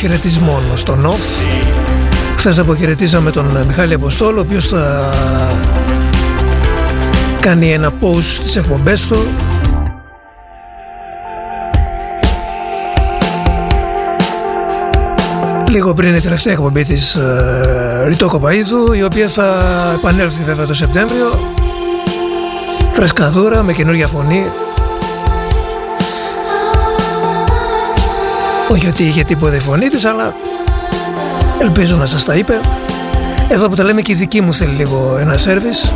Εβδομάδα 0.00 0.16
αποχαιρετισμών 0.16 0.76
στο 0.76 0.96
ΝΟΦ. 0.96 1.20
Χθες 2.36 2.58
αποχαιρετήσαμε 2.58 3.30
τον 3.30 3.64
Μιχάλη 3.66 3.94
Αποστόλο, 3.94 4.38
ο 4.38 4.40
οποίος 4.40 4.66
θα 4.66 5.12
κάνει 7.40 7.72
ένα 7.72 7.92
post 8.00 8.22
στις 8.22 8.56
εκπομπές 8.56 9.06
του. 9.06 9.26
Λίγο 15.68 15.94
πριν 15.94 16.14
η 16.14 16.20
τελευταία 16.20 16.52
εκπομπή 16.52 16.82
της 16.82 17.14
ε, 17.14 18.04
Ρητό 18.06 18.26
Κοπαΐδου 18.26 18.96
η 18.96 19.02
οποία 19.02 19.28
θα 19.28 19.62
επανέλθει 19.96 20.42
βέβαια 20.44 20.66
το 20.66 20.74
Σεπτέμβριο. 20.74 21.38
Φρεσκαδούρα 22.92 23.62
με 23.62 23.72
καινούργια 23.72 24.06
φωνή 24.06 24.44
όχι 28.68 28.86
ότι 28.86 29.04
είχε 29.04 29.24
τίποτα 29.24 29.56
η 29.56 29.60
φωνή 29.60 29.88
της 29.88 30.04
αλλά 30.04 30.34
ελπίζω 31.60 31.96
να 31.96 32.06
σας 32.06 32.24
τα 32.24 32.34
είπε. 32.34 32.60
Εδώ 33.48 33.68
που 33.68 33.74
τα 33.74 33.84
λέμε 33.84 34.02
και 34.02 34.12
η 34.12 34.14
δική 34.14 34.40
μου 34.40 34.54
θέλει 34.54 34.74
λίγο 34.74 35.16
ένα 35.20 35.36
σέρβις 35.36 35.92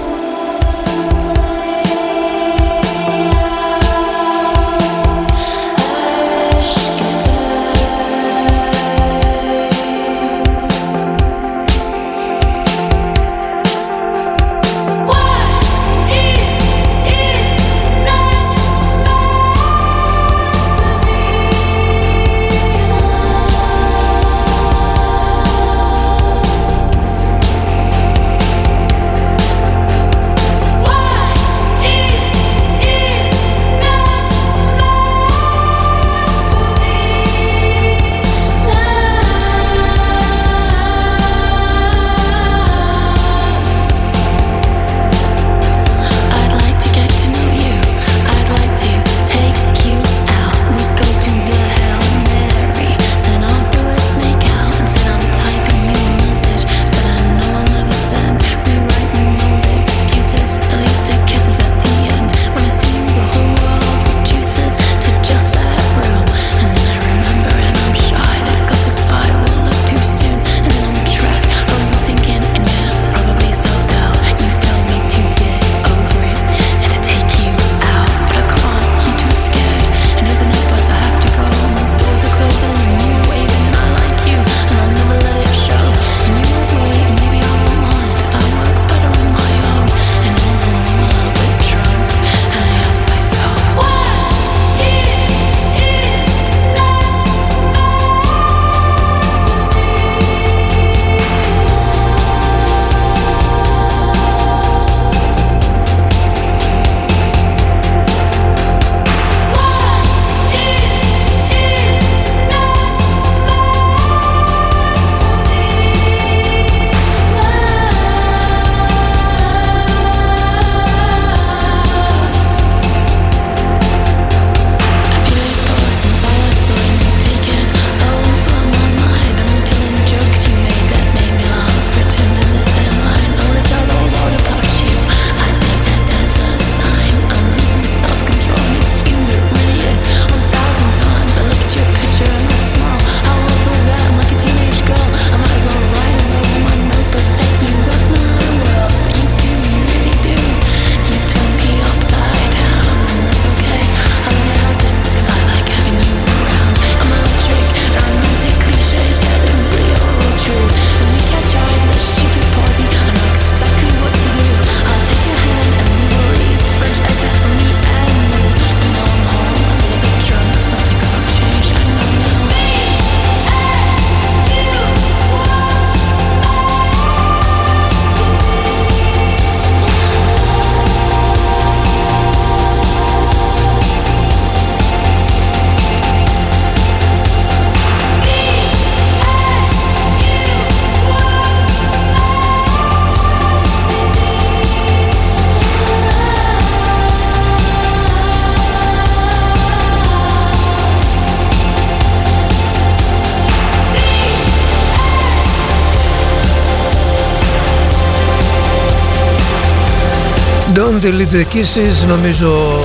Don't 211.03 211.11
Delete 211.11 211.33
the 211.33 211.45
Kisses 211.55 212.09
νομίζω 212.09 212.79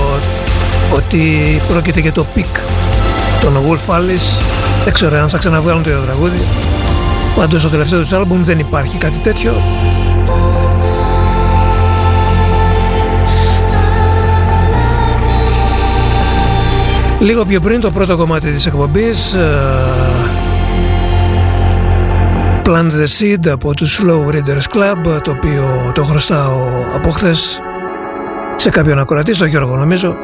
ότι 0.93 1.61
πρόκειται 1.67 1.99
για 1.99 2.11
το 2.11 2.25
peak 2.33 2.45
των 3.41 3.53
Wolf 3.53 3.95
Alice. 3.95 4.41
Δεν 4.83 4.93
ξέρω 4.93 5.17
αν 5.17 5.29
θα 5.29 5.37
ξαναβγάλουν 5.37 5.83
το 5.83 5.89
τραγούδι. 5.89 6.39
Πάντως 7.35 7.61
στο 7.61 7.69
τελευταίο 7.69 7.99
τους 7.99 8.13
άλμπουμ 8.13 8.43
δεν 8.43 8.59
υπάρχει 8.59 8.97
κάτι 8.97 9.17
τέτοιο. 9.17 9.61
Λίγο 17.19 17.45
πιο 17.45 17.59
πριν 17.59 17.79
το 17.79 17.91
πρώτο 17.91 18.17
κομμάτι 18.17 18.51
της 18.51 18.65
εκπομπής 18.65 19.35
uh, 19.35 19.39
Plant 22.63 22.91
the 22.91 23.07
Seed 23.19 23.49
από 23.51 23.73
τους 23.73 24.01
Slow 24.01 24.33
Readers 24.33 24.75
Club 24.75 25.21
το 25.23 25.31
οποίο 25.31 25.91
το 25.93 26.03
χρωστάω 26.03 26.59
από 26.95 27.09
χθες 27.09 27.61
σε 28.67 28.73
κάποιον 28.73 28.99
ακροατή, 28.99 29.33
στο 29.33 29.45
Γιώργο 29.45 29.75
νομίζω. 29.75 30.17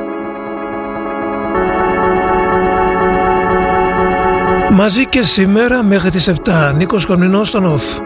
Μαζί 4.72 5.08
και 5.08 5.24
σήμερα 5.24 5.84
μέχρι 5.84 6.10
τις 6.10 6.28
7, 6.28 6.74
Νίκος 6.76 7.06
Κομνηνός 7.06 7.48
στον 7.48 7.66
ΟΦ. 7.66 8.03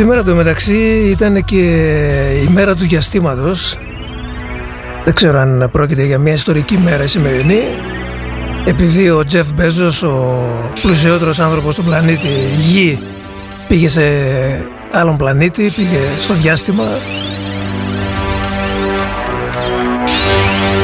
Σήμερα 0.00 0.24
το 0.24 0.34
μεταξύ 0.34 1.08
ήταν 1.10 1.44
και 1.44 1.56
η 2.44 2.48
μέρα 2.52 2.74
του 2.74 2.84
διαστήματος. 2.84 3.78
Δεν 5.04 5.14
ξέρω 5.14 5.38
αν 5.38 5.68
πρόκειται 5.72 6.04
για 6.04 6.18
μια 6.18 6.32
ιστορική 6.32 6.78
μέρα 6.78 7.02
η 7.02 7.06
σημερινή. 7.06 7.60
Επειδή 8.66 9.10
ο 9.10 9.24
Τζεφ 9.24 9.46
Μπέζος, 9.54 10.02
ο 10.02 10.44
πλουσιότερος 10.82 11.38
άνθρωπος 11.38 11.74
του 11.74 11.84
πλανήτη 11.84 12.28
Γη, 12.56 12.98
πήγε 13.68 13.88
σε 13.88 14.02
άλλον 14.92 15.16
πλανήτη, 15.16 15.72
πήγε 15.76 15.98
στο 16.20 16.34
διάστημα. 16.34 16.84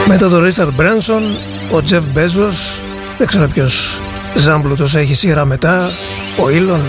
Μετά 0.07 0.29
τον 0.29 0.45
Ρίτσαρντ 0.45 0.75
Μπρένσον, 0.75 1.23
ο 1.71 1.83
Τζεφ 1.83 2.05
Μπέζος, 2.13 2.81
δεν 3.19 3.27
ξέρω 3.27 3.49
ποιος 3.49 4.01
ζάμπλουτος 4.35 4.95
έχει 4.95 5.15
σειρά 5.15 5.45
μετά, 5.45 5.91
ο 6.45 6.51
Ήλον, 6.51 6.81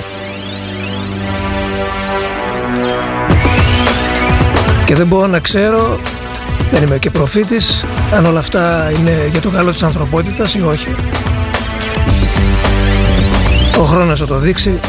Και 4.87 4.95
δεν 4.95 5.07
μπορώ 5.07 5.27
να 5.27 5.39
ξέρω, 5.39 5.99
δεν 6.71 6.83
είμαι 6.83 6.97
και 6.97 7.09
προφήτης, 7.09 7.85
αν 8.13 8.25
όλα 8.25 8.39
αυτά 8.39 8.91
είναι 8.99 9.27
για 9.31 9.41
το 9.41 9.49
καλό 9.49 9.71
της 9.71 9.83
ανθρωπότητας 9.83 10.53
ή 10.53 10.61
όχι. 10.61 10.95
Ο 13.79 13.83
χρόνος 13.83 14.19
θα 14.19 14.25
το 14.25 14.37
δείξει. 14.39 14.79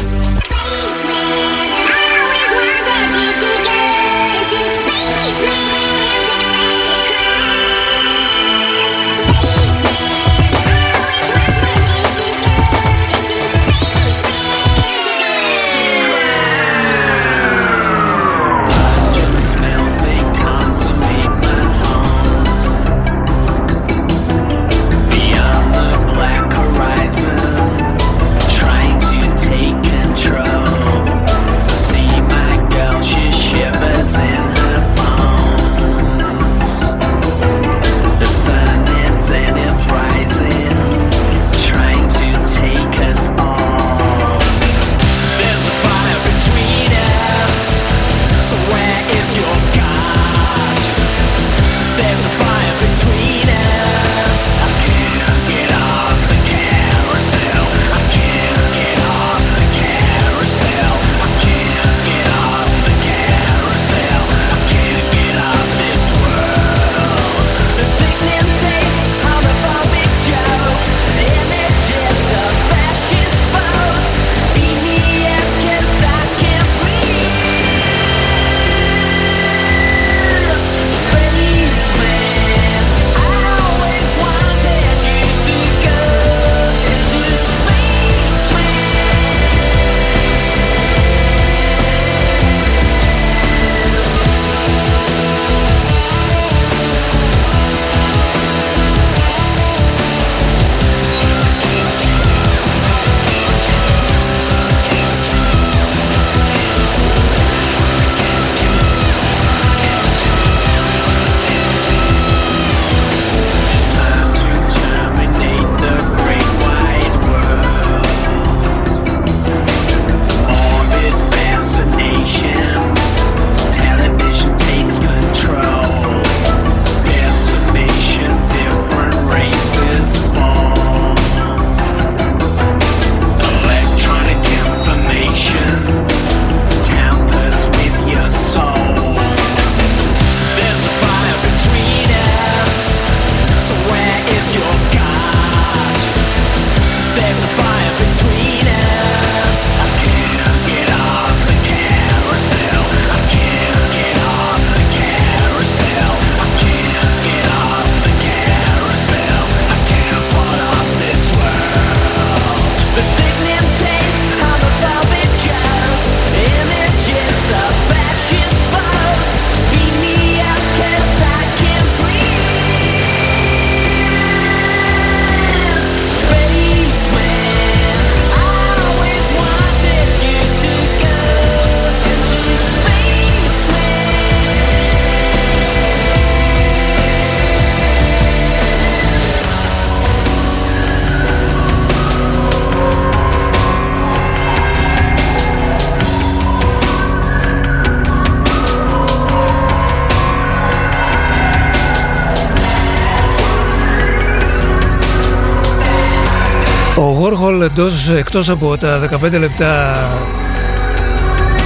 Warhol 207.29 207.61
εντός, 207.61 208.09
εκτός 208.09 208.49
από 208.49 208.77
τα 208.77 208.99
15 208.99 209.39
λεπτά 209.39 209.95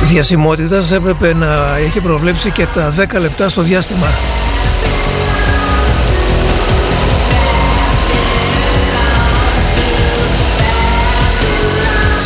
διασημότητας 0.03 0.91
έπρεπε 0.91 1.33
να 1.33 1.77
έχει 1.77 1.99
προβλέψει 1.99 2.51
και 2.51 2.65
τα 2.73 2.93
10 3.15 3.19
λεπτά 3.19 3.49
στο 3.49 3.61
διάστημα. 3.61 4.07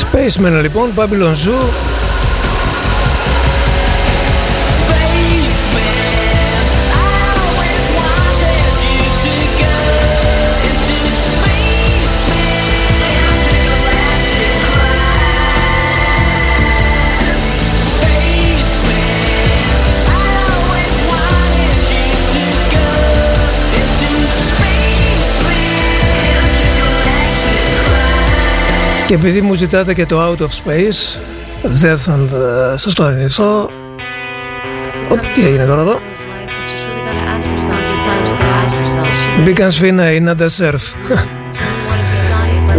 Spaceman 0.01 0.61
λοιπόν, 0.61 0.89
Babylon 0.95 1.31
Zoo 1.31 1.69
και 29.07 29.13
επειδή 29.13 29.41
μου 29.41 29.53
ζητάτε 29.53 29.93
και 29.93 30.05
το 30.05 30.27
Out 30.27 30.41
of 30.41 30.47
Space 30.47 31.19
δεν 31.63 31.97
θα 31.97 32.19
ε, 32.73 32.77
σας 32.77 32.93
το 32.93 33.03
αρνηθώ 33.03 33.69
Οπ, 35.09 35.19
τι 35.35 35.45
έγινε 35.45 35.65
τώρα 35.65 35.81
εδώ; 35.81 35.99
Μπήκαν 39.43 39.71
σφίνα 39.71 40.11
η 40.11 40.19
Νάντα 40.19 40.49
Σέρφ 40.49 40.83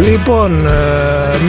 Λοιπόν, 0.01 0.65
ε, 0.65 0.71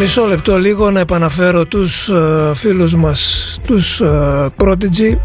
μισό 0.01 0.27
λεπτό 0.27 0.59
λίγο 0.59 0.91
να 0.91 1.01
επαναφέρω 1.01 1.65
τους 1.65 2.09
ε, 2.09 2.53
φίλους 2.55 2.95
μας, 2.95 3.61
τους 3.67 4.01
ε, 4.01 4.49
Prodigy. 4.57 5.17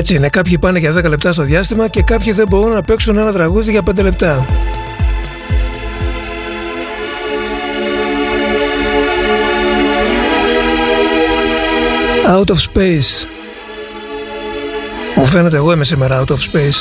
Έτσι 0.00 0.14
είναι, 0.14 0.28
κάποιοι 0.28 0.58
πάνε 0.58 0.78
για 0.78 0.94
10 0.96 1.04
λεπτά 1.08 1.32
στο 1.32 1.42
διάστημα 1.42 1.88
και 1.88 2.02
κάποιοι 2.02 2.32
δεν 2.32 2.46
μπορούν 2.48 2.74
να 2.74 2.82
παίξουν 2.82 3.18
ένα 3.18 3.32
τραγούδι 3.32 3.70
για 3.70 3.82
5 3.90 4.02
λεπτά. 4.02 4.44
Out 12.26 12.44
of 12.44 12.56
space. 12.74 13.26
Μου 15.16 15.26
φαίνεται 15.26 15.56
εγώ 15.56 15.72
είμαι 15.72 15.84
σήμερα 15.84 16.24
out 16.24 16.28
of 16.28 16.38
space. 16.52 16.80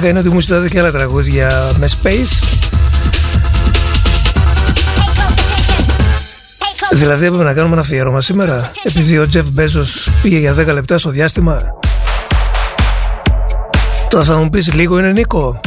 Πλάκα 0.00 0.18
είναι 0.18 0.28
ότι 0.28 0.34
μου 0.34 0.40
ζητάτε 0.40 0.68
και 0.68 0.78
άλλα 0.78 0.90
τραγούδια 0.90 1.70
με 1.78 1.88
space. 2.02 2.58
Δηλαδή 6.92 7.26
έπρεπε 7.26 7.44
να 7.44 7.54
κάνουμε 7.54 7.72
ένα 7.72 7.82
αφιέρωμα 7.82 8.20
σήμερα 8.20 8.70
επειδή 8.82 9.18
ο 9.18 9.28
Τζεφ 9.28 9.46
Μπέζος 9.50 10.08
πήγε 10.22 10.38
για 10.38 10.54
10 10.54 10.66
λεπτά 10.66 10.98
στο 10.98 11.10
διάστημα. 11.10 11.58
Τώρα 14.08 14.24
θα 14.24 14.36
μου 14.36 14.48
πεις 14.50 14.72
λίγο 14.72 14.98
είναι 14.98 15.12
Νίκο; 15.12 15.60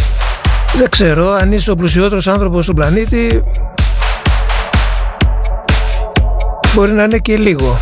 Δεν 0.76 0.90
ξέρω 0.90 1.32
αν 1.32 1.52
είσαι 1.52 1.72
ο 1.72 1.76
πλουσιότερος 1.76 2.28
άνθρωπος 2.28 2.64
στον 2.64 2.76
πλανήτη 2.76 3.44
μπορεί 6.74 6.92
να 6.92 7.04
είναι 7.04 7.18
και 7.18 7.38
λίγο. 7.38 7.80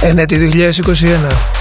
Ενέτη 0.00 0.50
2021. 0.72 1.55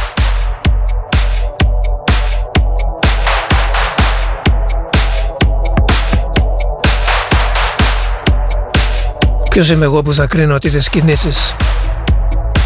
Ποιος 9.56 9.70
είμαι 9.70 9.86
εγώ 9.86 10.02
που 10.02 10.14
θα 10.14 10.28
κρίνω 10.28 10.58
τέτοιες 10.58 10.90
κινήσεις 10.90 11.56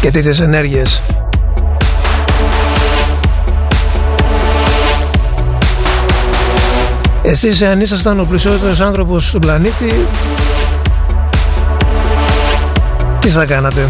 και 0.00 0.10
τέτοιες 0.10 0.40
ενέργειες; 0.40 1.02
Εσείς 7.22 7.62
αν 7.62 7.80
ήσασταν 7.80 8.20
ο 8.20 8.24
πλουσιότερος 8.24 8.80
άνθρωπος 8.80 9.28
στον 9.28 9.40
πλανήτη 9.40 10.06
τι 13.18 13.28
θα 13.28 13.44
κάνατε; 13.44 13.88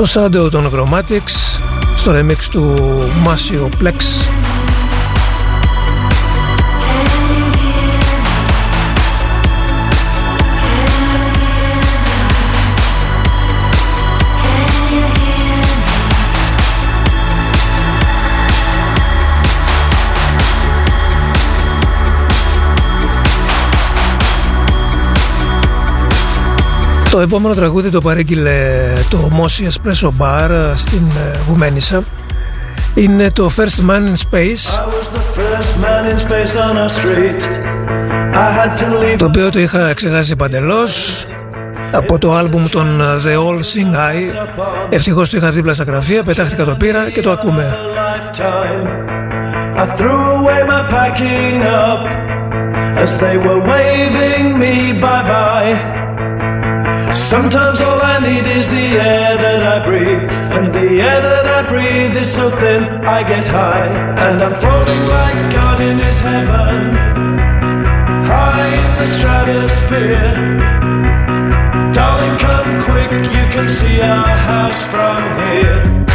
Το 0.00 0.06
Shadow 0.14 0.50
των 0.50 0.70
Chromatics 0.74 1.58
στο 1.96 2.12
remix 2.12 2.36
του 2.50 2.76
Masio 3.24 3.84
Plex 3.84 3.94
Το 27.10 27.20
επόμενο 27.20 27.54
τραγούδι 27.54 27.90
το 27.90 28.00
παρήγγειλε 28.00 28.92
το 29.10 29.30
Mossy 29.38 29.68
Espresso 29.68 30.08
Bar 30.18 30.50
στην 30.74 31.02
ε, 31.10 31.38
Γουμένισσα. 31.48 32.02
Είναι 32.94 33.30
το 33.30 33.50
First 33.56 33.90
Man 33.90 34.00
in 34.00 34.12
Space, 34.12 34.64
I 34.68 34.86
was 34.86 35.08
the 35.08 35.38
first 35.38 35.72
man 35.84 36.04
in 36.10 36.18
space 36.18 36.56
on 36.56 36.76
our 36.76 36.88
street. 36.88 37.42
I 38.34 38.52
had 38.58 38.76
to 38.76 38.86
leave. 38.86 39.16
το 39.16 39.24
οποίο 39.24 39.48
το 39.48 39.58
είχα 39.58 39.94
ξεχάσει 39.94 40.36
παντελώς 40.36 41.24
από 41.92 42.18
το 42.18 42.34
άλμπουμ 42.34 42.62
των 42.70 43.00
ε, 43.00 43.04
The 43.04 43.36
All 43.36 43.58
Sing 43.58 43.94
High. 43.94 44.46
Ευτυχώς 44.88 45.30
το 45.30 45.36
είχα 45.36 45.50
δίπλα 45.50 45.72
στα 45.72 45.84
γραφεία, 45.84 46.22
πετάχτηκα 46.22 46.64
το 46.64 46.76
πήρα 46.76 47.10
και 47.10 47.20
το 47.20 47.30
ακούμε. 47.30 47.74
a 47.74 47.86
lifetime. 47.86 48.82
I 49.76 49.96
threw 49.96 50.20
away 50.38 50.60
my 50.72 50.82
packing 50.94 51.62
up 51.86 52.02
as 53.02 53.18
they 53.18 53.36
were 53.46 53.60
waving 53.72 54.58
me 54.62 55.00
bye 55.00 55.99
Sometimes 57.14 57.80
all 57.80 58.00
I 58.00 58.18
need 58.20 58.46
is 58.46 58.68
the 58.68 58.98
air 58.98 59.36
that 59.36 59.62
I 59.62 59.84
breathe, 59.84 60.28
and 60.56 60.72
the 60.72 61.00
air 61.00 61.20
that 61.20 61.46
I 61.46 61.68
breathe 61.68 62.16
is 62.16 62.32
so 62.32 62.50
thin 62.50 62.84
I 63.04 63.22
get 63.22 63.46
high, 63.46 63.86
and 64.24 64.42
I'm 64.42 64.54
floating 64.54 65.02
like 65.06 65.52
God 65.52 65.80
in 65.80 65.98
His 65.98 66.20
heaven, 66.20 66.94
high 68.24 68.68
in 68.68 68.98
the 68.98 69.06
stratosphere. 69.06 70.30
Darling, 71.92 72.38
come 72.38 72.80
quick, 72.80 73.10
you 73.10 73.44
can 73.54 73.68
see 73.68 74.00
our 74.00 74.36
house 74.50 74.82
from 74.84 75.20
here. 75.42 76.09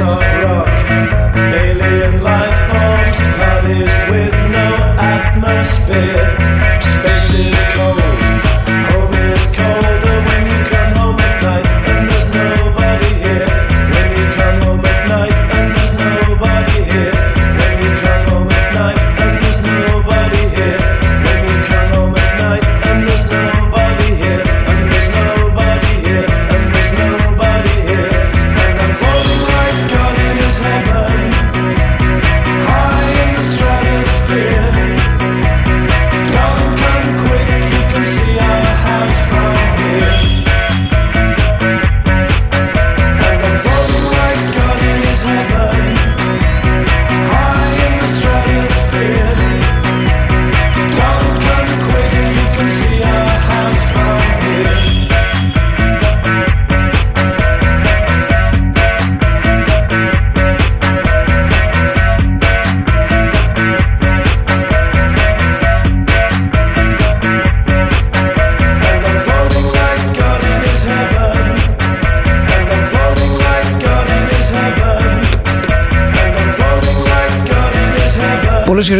Of 0.00 0.06
rock, 0.42 0.78
alien 1.52 2.22
life 2.22 2.70
forms, 2.70 3.20
bodies 3.36 3.94
with 4.08 4.32
no 4.50 4.96
atmosphere. 4.98 6.80
Space 6.80 7.34
is 7.34 7.60
cold. 7.76 7.99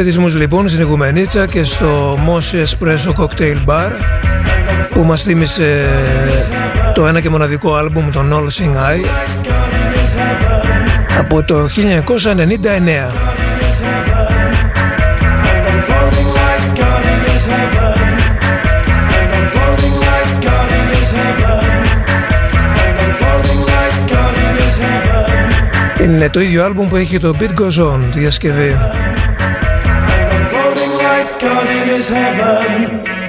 Χαιρετισμούς 0.03 0.35
λοιπόν 0.35 0.69
στην 0.69 0.81
Οικουμενίτσα 0.81 1.47
και 1.47 1.65
στο 1.65 2.19
Moshi 2.27 2.65
Espresso 2.65 3.15
Cocktail 3.23 3.57
Bar 3.67 3.91
που 4.91 5.05
μας 5.05 5.23
θύμισε 5.23 5.85
το 6.95 7.07
ένα 7.07 7.21
και 7.21 7.29
μοναδικό 7.29 7.75
άλμπουμ 7.75 8.11
των 8.11 8.33
All 8.33 8.63
Sing 8.63 8.77
High 8.77 9.05
από 11.19 11.43
το 11.43 11.69
1999. 26.01 26.05
Είναι 26.05 26.31
το 26.31 26.41
ίδιο 26.41 26.65
άλμπουμ 26.65 26.89
που 26.89 26.97
έχει 26.97 27.19
το 27.19 27.35
Beat 27.39 27.61
Goes 27.61 27.95
On, 27.95 28.01
τη 28.13 28.19
διασκευή. 28.19 28.77
is 31.89 32.09
heaven. 32.09 33.20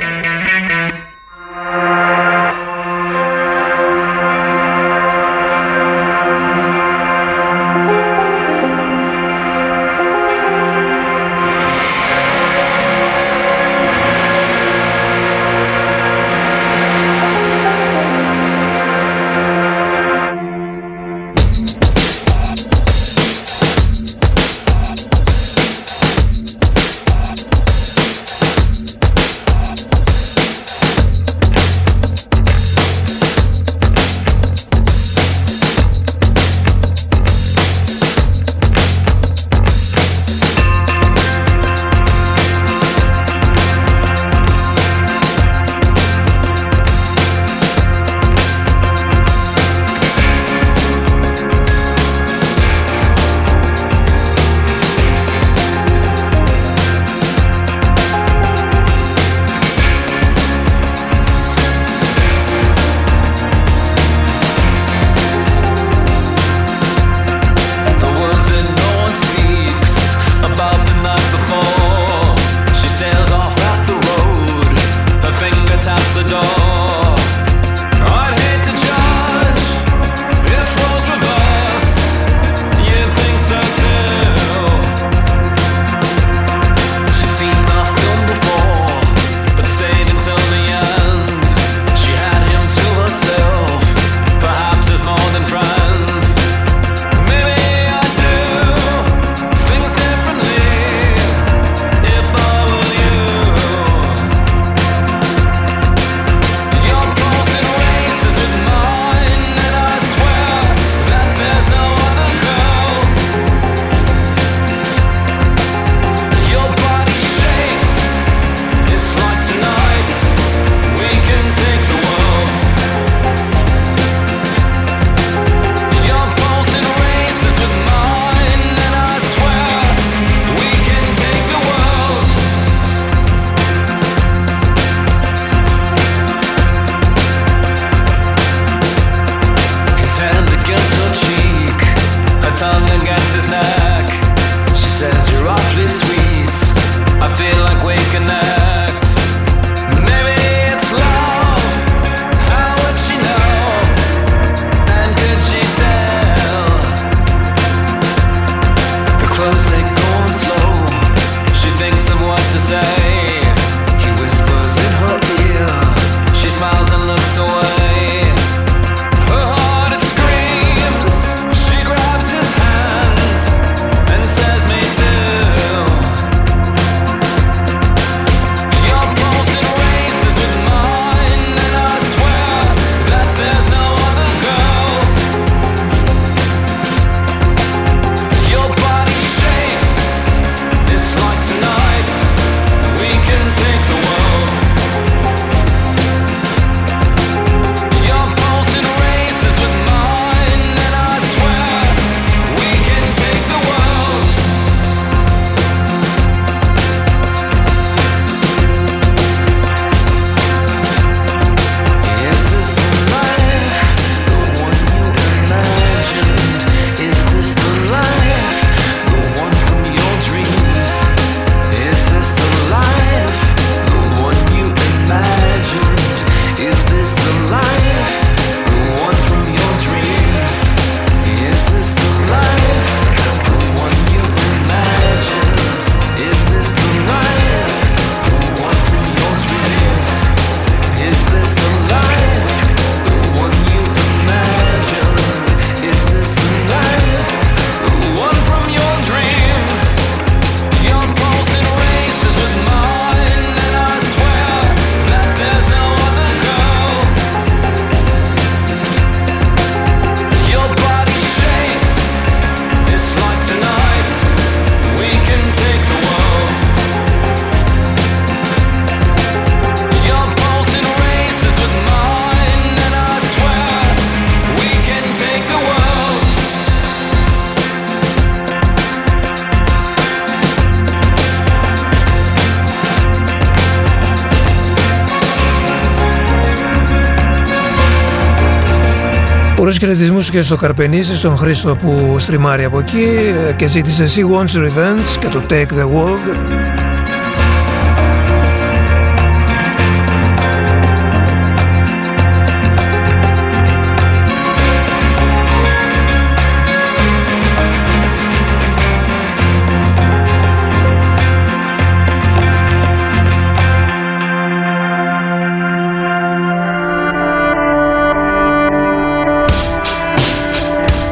Χαιρετισμούς 289.93 290.29
και 290.29 290.41
στο 290.41 290.55
Καρπενήσι, 290.55 291.15
στον 291.15 291.37
Χρήστο 291.37 291.75
που 291.75 292.15
στριμάρει 292.19 292.63
από 292.63 292.79
εκεί 292.79 293.07
ε, 293.47 293.53
και 293.53 293.67
ζήτησε 293.67 294.05
She 294.15 294.35
Wants 294.35 294.57
Revenge 294.57 295.17
και 295.19 295.27
το 295.27 295.43
Take 295.49 295.73
the 295.79 295.85
World. 295.85 296.80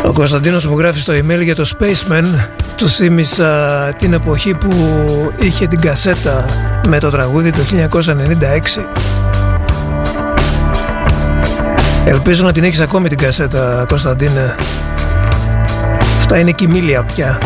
Ο 0.10 0.14
Κωνσταντίνος 0.14 0.66
μου 0.66 0.78
γράφει 0.78 1.00
στο 1.00 1.14
email 1.14 1.44
για 1.44 1.56
το 1.56 1.72
Spaceman 1.78 2.26
του 2.76 2.90
θύμισα 2.90 3.94
την 3.98 4.14
εποχή 4.14 4.54
που 4.54 4.72
είχε 5.40 5.68
την 5.68 5.80
κασέτα 5.80 6.46
με 6.88 7.00
το 7.00 7.10
τραγούδι 7.10 7.52
το 7.52 7.60
1996 7.70 8.10
Ελπίζω 12.06 12.44
να 12.44 12.52
την 12.52 12.64
έχεις 12.64 12.80
ακόμη 12.80 13.10
την 13.10 13.18
κασέτα 13.18 13.86
Κωνσταντίνε. 13.88 14.56
Αυτά 16.20 16.40
είναι 16.40 16.52
κοιμήλια 16.52 17.04
πια. 17.04 17.38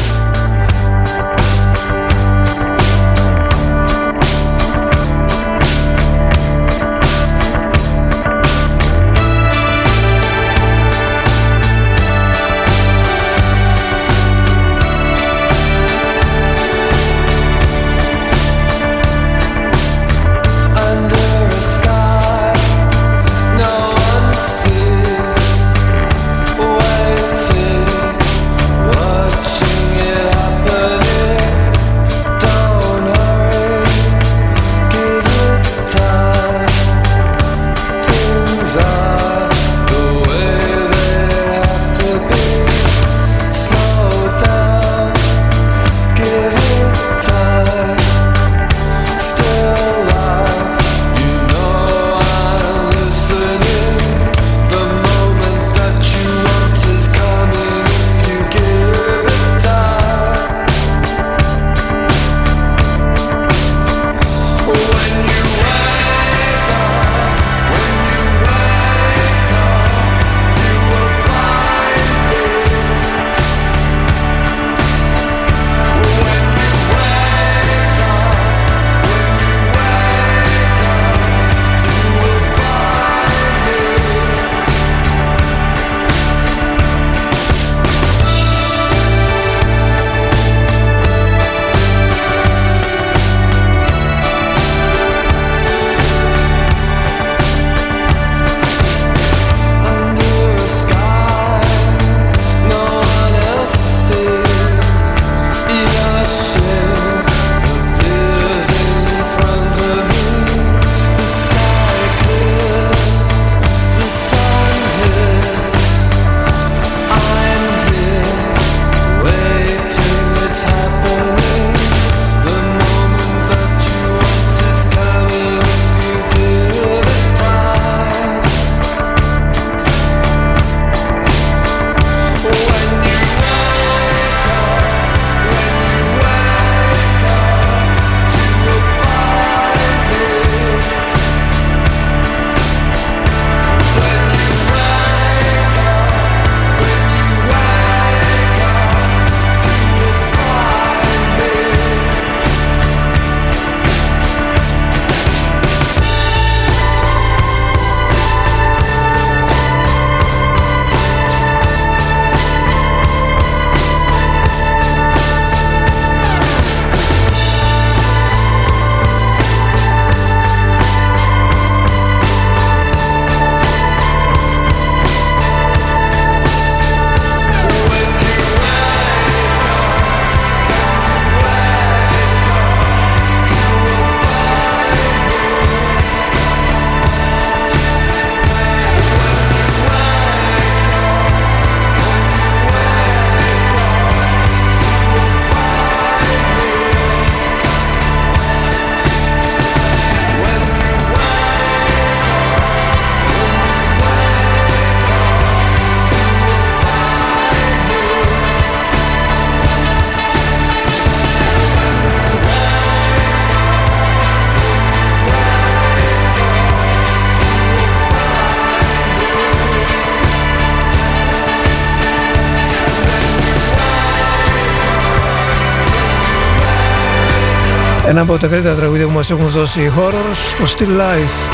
Ένα 228.13 228.21
από 228.21 228.37
τα 228.37 228.47
καλύτερα 228.47 228.75
τραγούδια 228.75 229.05
που 229.05 229.11
μας 229.11 229.29
έχουν 229.29 229.47
δώσει 229.47 229.81
οι 229.81 229.91
horrors 229.97 230.33
στο 230.33 230.63
Still 230.63 230.99
Life. 230.99 231.51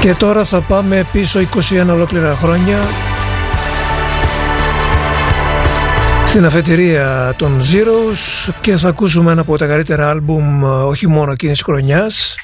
Και 0.00 0.14
τώρα 0.14 0.44
θα 0.44 0.60
πάμε 0.60 1.06
πίσω 1.12 1.40
21 1.40 1.46
ολόκληρα 1.90 2.36
χρόνια 2.36 2.78
στην 6.26 6.44
αφετηρία 6.44 7.34
των 7.38 7.60
Zeros 7.60 8.50
και 8.60 8.76
θα 8.76 8.88
ακούσουμε 8.88 9.32
ένα 9.32 9.40
από 9.40 9.58
τα 9.58 9.66
καλύτερα 9.66 10.10
άλμπουμ 10.10 10.64
ε, 10.64 10.66
όχι 10.66 11.08
μόνο 11.08 11.32
εκείνης 11.32 11.56
της 11.56 11.66
χρονιάς 11.66 12.34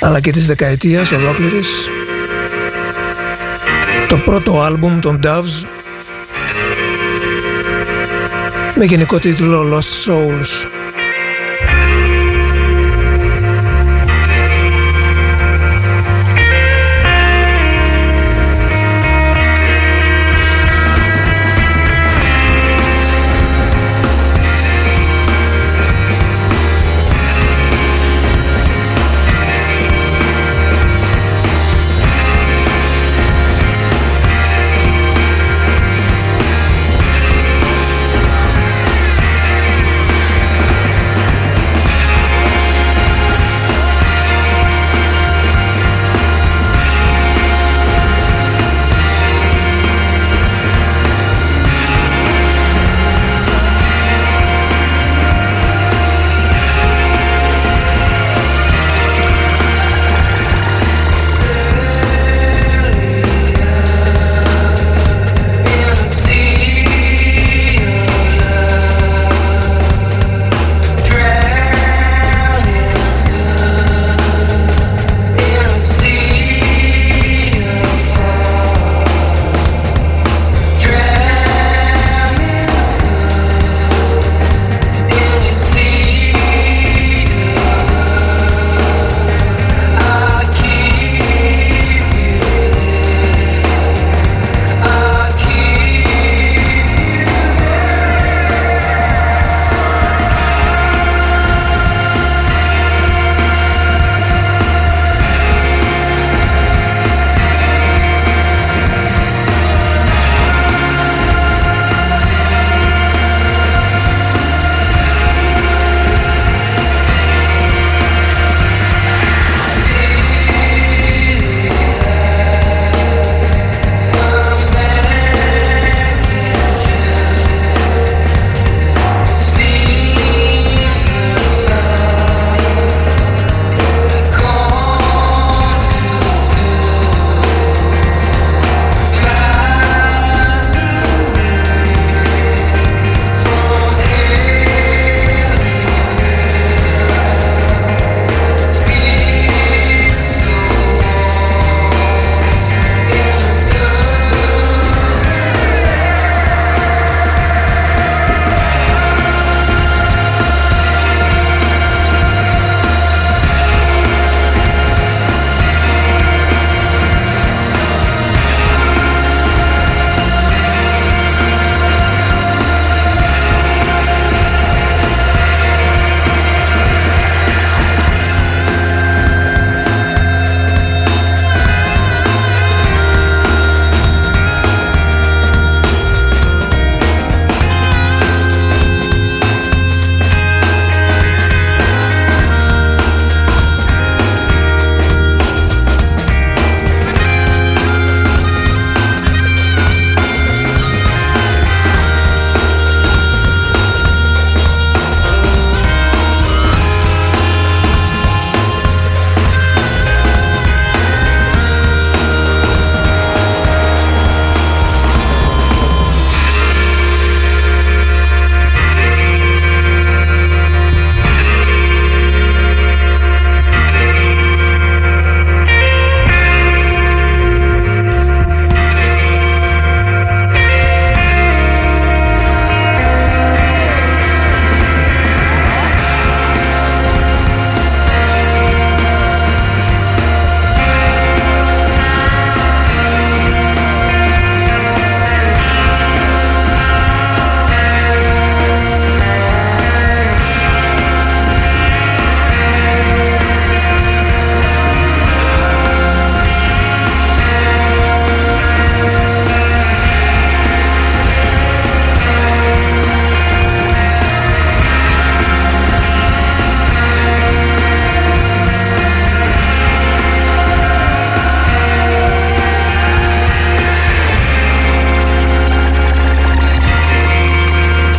αλλά 0.00 0.20
και 0.20 0.30
της 0.30 0.46
δεκαετίας 0.46 1.12
ολόκληρης. 1.12 1.88
Το 4.08 4.18
πρώτο 4.18 4.60
άλμπουμ 4.60 4.98
των 4.98 5.20
Doves 5.24 5.66
με 8.76 8.84
γενικό 8.84 9.18
τίτλο 9.18 9.62
Lost 9.72 10.10
Souls 10.10 10.77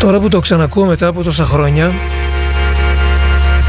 Τώρα 0.09 0.21
που 0.21 0.29
το 0.29 0.39
ξανακούω 0.39 0.85
μετά 0.85 1.07
από 1.07 1.23
τόσα 1.23 1.45
χρόνια 1.45 1.93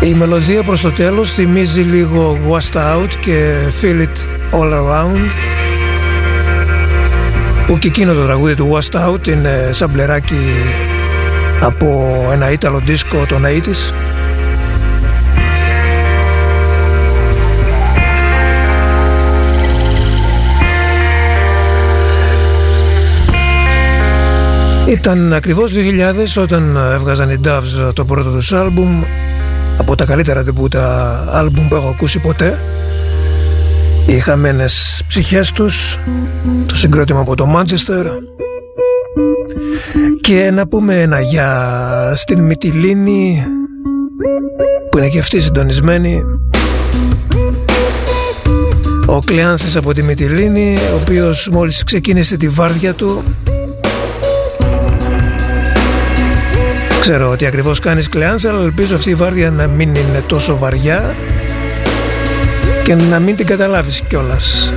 η 0.00 0.14
μελωδία 0.14 0.62
προς 0.62 0.80
το 0.80 0.92
τέλος 0.92 1.32
θυμίζει 1.32 1.80
λίγο 1.80 2.38
Washed 2.48 2.76
Out 2.76 3.08
και 3.20 3.54
Feel 3.80 4.00
It 4.00 4.16
All 4.60 4.72
Around 4.72 5.30
που 7.66 7.78
και 7.78 7.88
εκείνο 7.88 8.12
το 8.12 8.24
τραγούδι 8.24 8.54
του 8.54 8.70
Washed 8.72 9.08
Out 9.08 9.28
είναι 9.28 9.68
σαμπλεράκι 9.72 10.54
από 11.60 12.08
ένα 12.32 12.50
ήταλο 12.50 12.80
δίσκο 12.84 13.26
των 13.28 13.42
80's 13.44 14.09
Ήταν 24.90 25.32
ακριβώς 25.32 25.72
2000 26.36 26.42
όταν 26.42 26.76
έβγαζαν 26.76 27.30
οι 27.30 27.36
Doves 27.44 27.94
το 27.94 28.04
πρώτο 28.04 28.30
τους 28.30 28.52
άλμπουμ 28.52 29.02
από 29.78 29.94
τα 29.94 30.04
καλύτερα 30.04 30.44
τυπούτα 30.44 31.24
άλμπουμ 31.30 31.68
που 31.68 31.74
έχω 31.74 31.88
ακούσει 31.88 32.20
ποτέ. 32.20 32.58
Οι 34.06 34.18
χαμένες 34.18 35.02
ψυχές 35.06 35.52
τους 35.52 35.98
το 36.66 36.76
συγκρότημα 36.76 37.20
από 37.20 37.34
το 37.36 37.46
Μάντσεστερ 37.46 38.06
και 40.20 40.50
να 40.52 40.68
πούμε 40.68 41.00
ένα 41.00 41.20
για 41.20 42.12
στην 42.16 42.40
Μυτιλίνη 42.40 43.44
που 44.90 44.98
είναι 44.98 45.08
και 45.08 45.18
αυτή 45.18 45.40
συντονισμένη. 45.40 46.24
Ο 49.06 49.18
Κλεάνθης 49.18 49.76
από 49.76 49.94
τη 49.94 50.02
Μυτιλίνη 50.02 50.76
ο 50.92 51.00
οποίος 51.00 51.48
μόλις 51.52 51.84
ξεκίνησε 51.84 52.36
τη 52.36 52.48
βάρδια 52.48 52.94
του 52.94 53.24
Ξέρω 57.00 57.30
ότι 57.30 57.46
ακριβώς 57.46 57.78
κάνεις 57.78 58.08
κλεάνς 58.08 58.44
αλλά 58.44 58.62
ελπίζω 58.62 58.94
αυτή 58.94 59.10
η 59.10 59.14
βάρδια 59.14 59.50
να 59.50 59.66
μην 59.66 59.94
είναι 59.94 60.22
τόσο 60.26 60.56
βαριά 60.56 61.14
και 62.82 62.94
να 62.94 63.18
μην 63.18 63.36
την 63.36 63.46
καταλάβεις 63.46 64.02
κιόλας. 64.08 64.74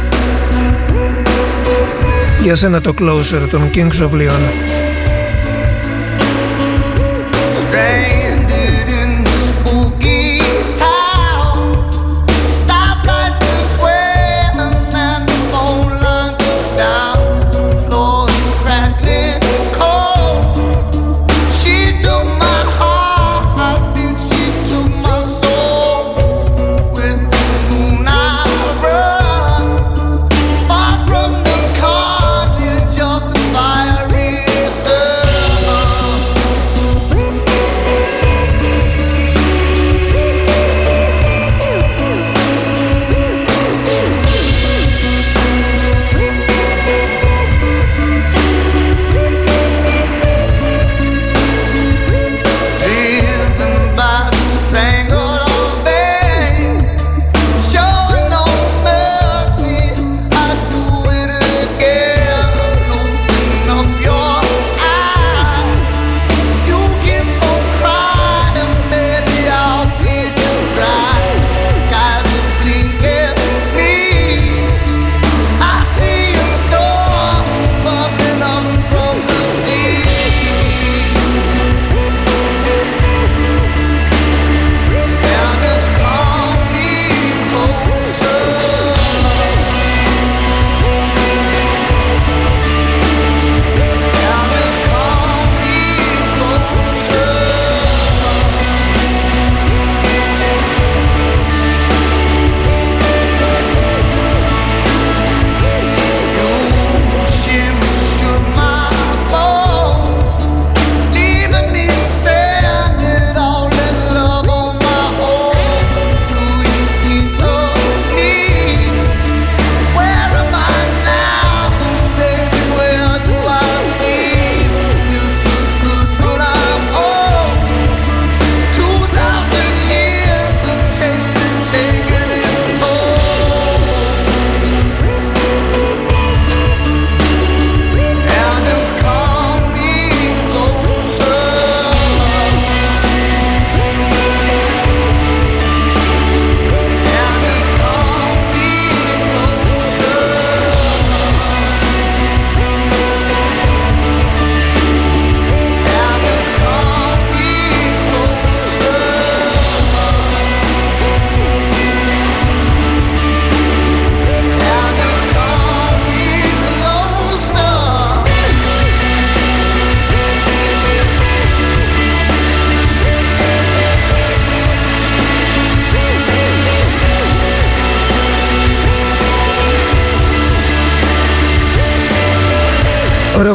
Για 2.41 2.55
σένα 2.55 2.81
το 2.81 2.93
closer 2.99 3.47
των 3.49 3.69
Kings 3.73 4.07
of 4.07 4.11
Leon. 4.11 4.82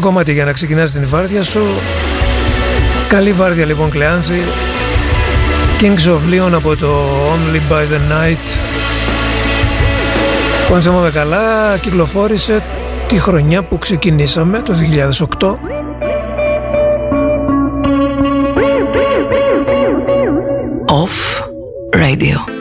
Κομμάτι 0.08 0.32
για 0.32 0.44
να 0.44 0.52
ξεκινάς 0.52 0.92
την 0.92 1.08
βάρδια 1.08 1.42
σου. 1.42 1.60
Καλή 3.08 3.32
βάρδια 3.32 3.64
λοιπόν 3.64 3.90
Κλεάνθη. 3.90 4.40
Kings 5.80 6.08
of 6.08 6.18
Leon 6.32 6.52
από 6.52 6.76
το 6.76 7.04
Only 7.32 7.72
by 7.72 7.82
the 7.82 8.12
Night. 8.12 8.56
Που 10.68 10.74
αν 10.74 10.82
θυμάμαι 10.82 11.10
καλά 11.10 11.76
κυκλοφόρησε 11.80 12.62
τη 13.08 13.18
χρονιά 13.18 13.62
που 13.62 13.78
ξεκινήσαμε 13.78 14.62
το 14.62 14.74
2008. 15.38 15.54
Off 20.86 21.42
Radio. 21.94 22.57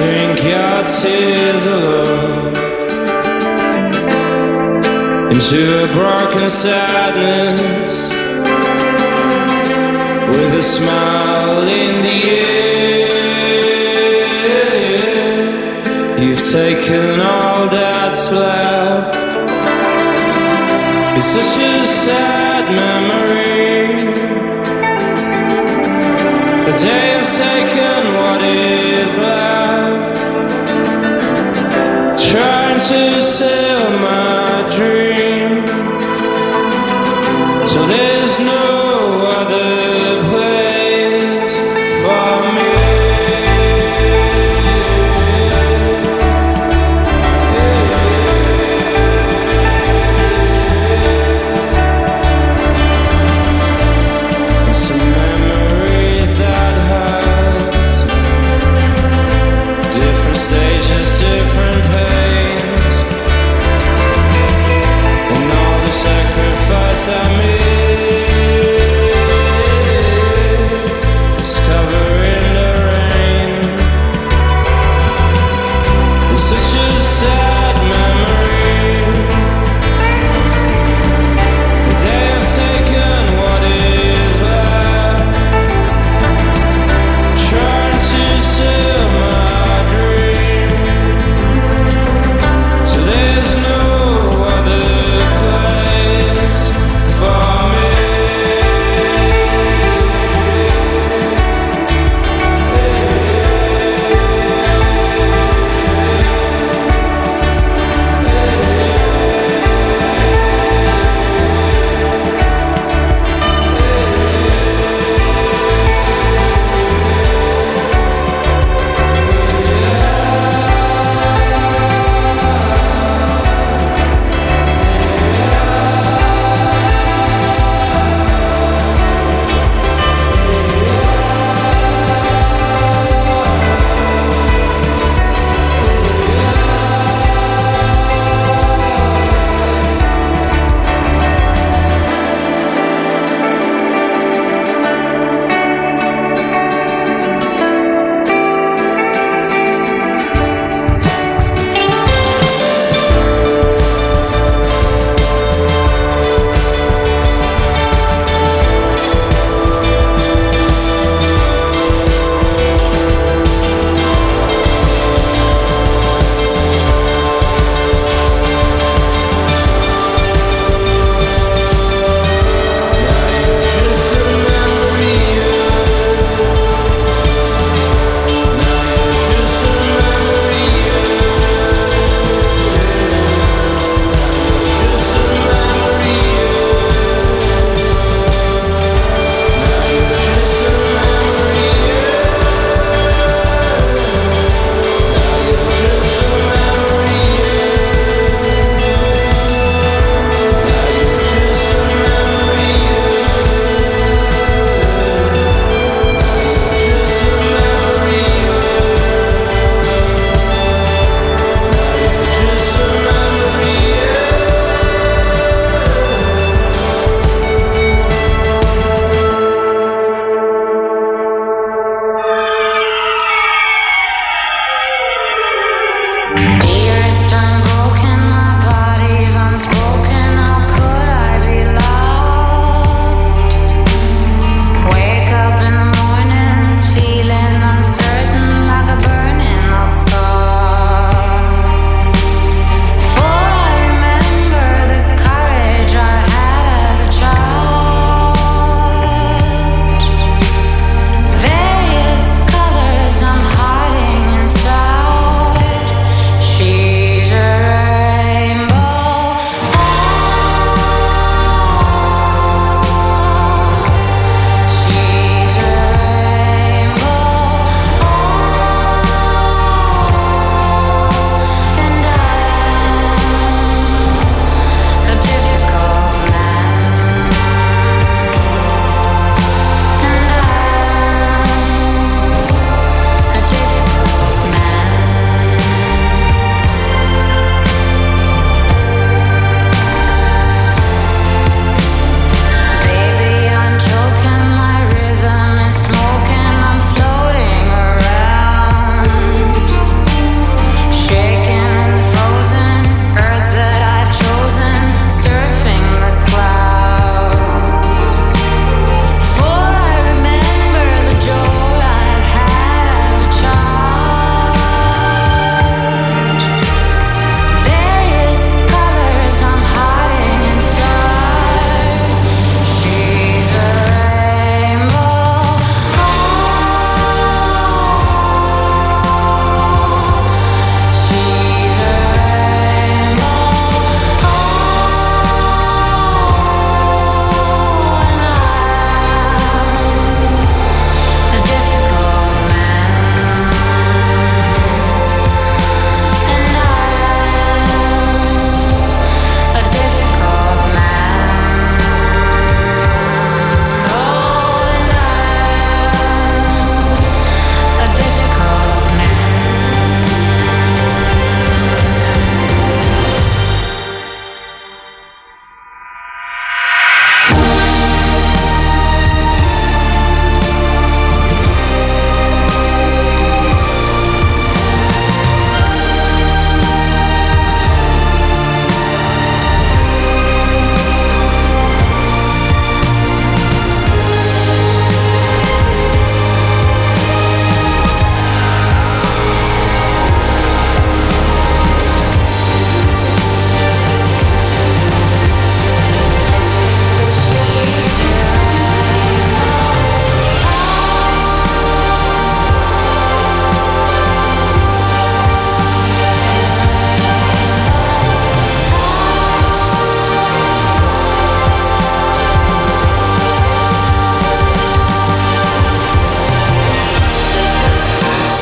drink 0.00 0.38
your 0.42 0.80
tears 0.98 1.66
alone 1.66 2.56
into 5.34 5.60
a 5.84 5.86
broken 5.92 6.48
sadness 6.48 7.94
with 10.30 10.54
a 10.54 10.62
smile 10.62 11.68
in 11.68 12.00
the 12.06 12.20
air. 12.30 12.70
You've 16.22 16.44
taken 16.50 17.19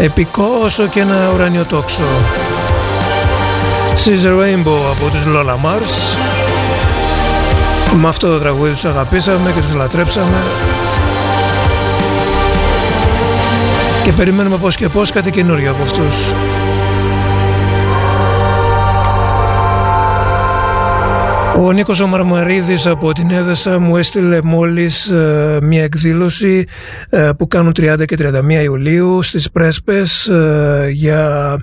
επικό 0.08 0.44
όσο 0.62 0.86
και 0.86 1.00
ένα 1.00 1.30
ουρανιοτόξο. 1.34 2.02
Caesar 4.04 4.40
Rainbow 4.40 4.78
από 4.90 5.10
τους 5.10 5.24
Lola 5.26 5.54
Mars. 5.54 6.16
Με 8.00 8.08
αυτό 8.08 8.28
το 8.28 8.38
τραγούδι 8.38 8.70
τους 8.70 8.84
αγαπήσαμε 8.84 9.52
και 9.52 9.60
τους 9.60 9.74
λατρέψαμε. 9.74 10.42
Και 14.02 14.12
περιμένουμε 14.12 14.56
πώς 14.56 14.76
και 14.76 14.88
πώς 14.88 15.10
κάτι 15.10 15.30
καινούριο 15.30 15.70
από 15.70 15.82
αυτούς. 15.82 16.32
Ο 21.60 21.72
Νίκος 21.72 22.00
ο 22.00 22.06
Μαρμαρίδης 22.06 22.86
από 22.86 23.12
την 23.12 23.30
Έδεσα 23.30 23.78
μου 23.78 23.96
έστειλε 23.96 24.42
μόλις 24.42 25.06
ε, 25.06 25.58
μια 25.62 25.82
εκδήλωση 25.82 26.64
ε, 27.08 27.30
που 27.38 27.46
κάνουν 27.48 27.72
30 27.76 28.04
και 28.04 28.16
31 28.18 28.62
Ιουλίου 28.62 29.22
στις 29.22 29.50
Πρέσπες 29.50 30.26
ε, 30.26 30.88
για 30.92 31.56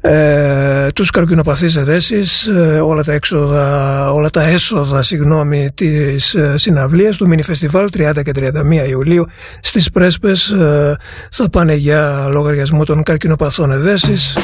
ε, 0.00 0.86
τους 0.94 1.10
καρκινοπαθείς 1.10 1.76
εδέσεις, 1.76 2.46
ε, 2.46 2.80
όλα 2.84 3.04
τα 3.04 3.12
έξοδα, 3.12 4.10
όλα 4.12 4.30
τα 4.30 4.42
έσοδα, 4.42 5.02
συγγνώμη, 5.02 5.68
της 5.74 6.34
ε, 6.34 6.56
συναυλίας 6.56 7.16
του 7.16 7.28
Mini 7.30 7.52
Festival 7.52 7.86
30 7.96 8.22
και 8.22 8.32
31 8.34 8.88
Ιουλίου 8.88 9.24
στις 9.60 9.90
Πρέσπες 9.90 10.48
ε, 10.48 10.96
θα 11.30 11.48
πάνε 11.50 11.74
για 11.74 12.28
λογαριασμό 12.32 12.84
των 12.84 13.02
καρκινοπαθών 13.02 13.70
εδέσεις. 13.70 14.36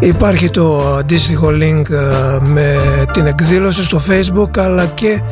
Υπάρχει 0.00 0.50
το 0.50 0.94
αντίστοιχο 0.96 1.48
link 1.48 1.90
ε, 1.90 2.38
με 2.48 2.76
την 3.12 3.26
εκδήλωση 3.26 3.84
στο 3.84 4.02
facebook 4.08 4.58
αλλά 4.58 4.86
και 4.86 5.22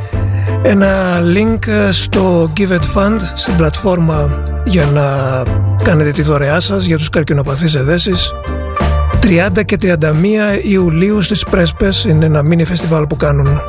ένα 0.63 1.21
link 1.21 1.69
στο 1.91 2.53
Give 2.57 2.71
It 2.71 2.95
Fund 2.95 3.19
στην 3.35 3.57
πλατφόρμα 3.57 4.43
για 4.65 4.85
να 4.85 5.43
κάνετε 5.83 6.11
τη 6.11 6.23
δωρεά 6.23 6.61
σας 6.61 6.85
για 6.85 6.97
τους 6.97 7.09
καρκινοπαθείς 7.09 7.75
εδέσεις. 7.75 8.33
30 9.23 9.65
και 9.65 9.77
31 9.83 9.87
Ιουλίου 10.63 11.23
στις 11.23 11.45
Πρέσπες 11.45 12.05
είναι 12.05 12.25
ένα 12.25 12.43
mini 12.51 12.65
φεστιβάλ 12.65 13.07
που 13.07 13.17
κάνουν 13.17 13.61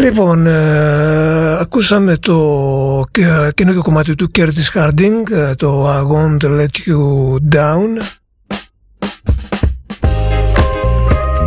Λοιπόν, 0.00 0.46
ε, 0.46 1.58
ακούσαμε 1.60 2.16
το 2.16 3.04
και- 3.10 3.50
καινούργιο 3.54 3.82
κομμάτι 3.82 4.14
του 4.14 4.30
Curtis 4.38 4.74
Harding, 4.74 5.30
ε, 5.32 5.54
το 5.54 5.88
I 5.90 6.02
Won't 6.02 6.44
Let 6.60 6.88
You 6.88 7.34
Down. 7.56 8.02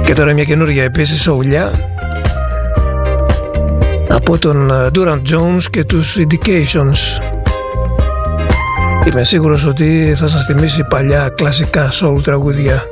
Και 0.04 0.14
τώρα 0.14 0.34
μια 0.34 0.44
καινούργια 0.44 0.84
επίσης 0.84 1.22
σοουλιά 1.22 1.72
από 4.10 4.38
τον 4.38 4.70
ε, 4.70 4.88
Durant 4.96 5.22
Jones 5.34 5.62
και 5.70 5.84
τους 5.84 6.18
Indications. 6.18 7.22
Είμαι 9.12 9.24
σίγουρος 9.24 9.66
ότι 9.66 10.14
θα 10.18 10.28
σας 10.28 10.46
θυμίσει 10.46 10.84
παλιά 10.90 11.30
κλασικά 11.30 11.90
soul 11.92 12.20
τραγούδια. 12.24 12.84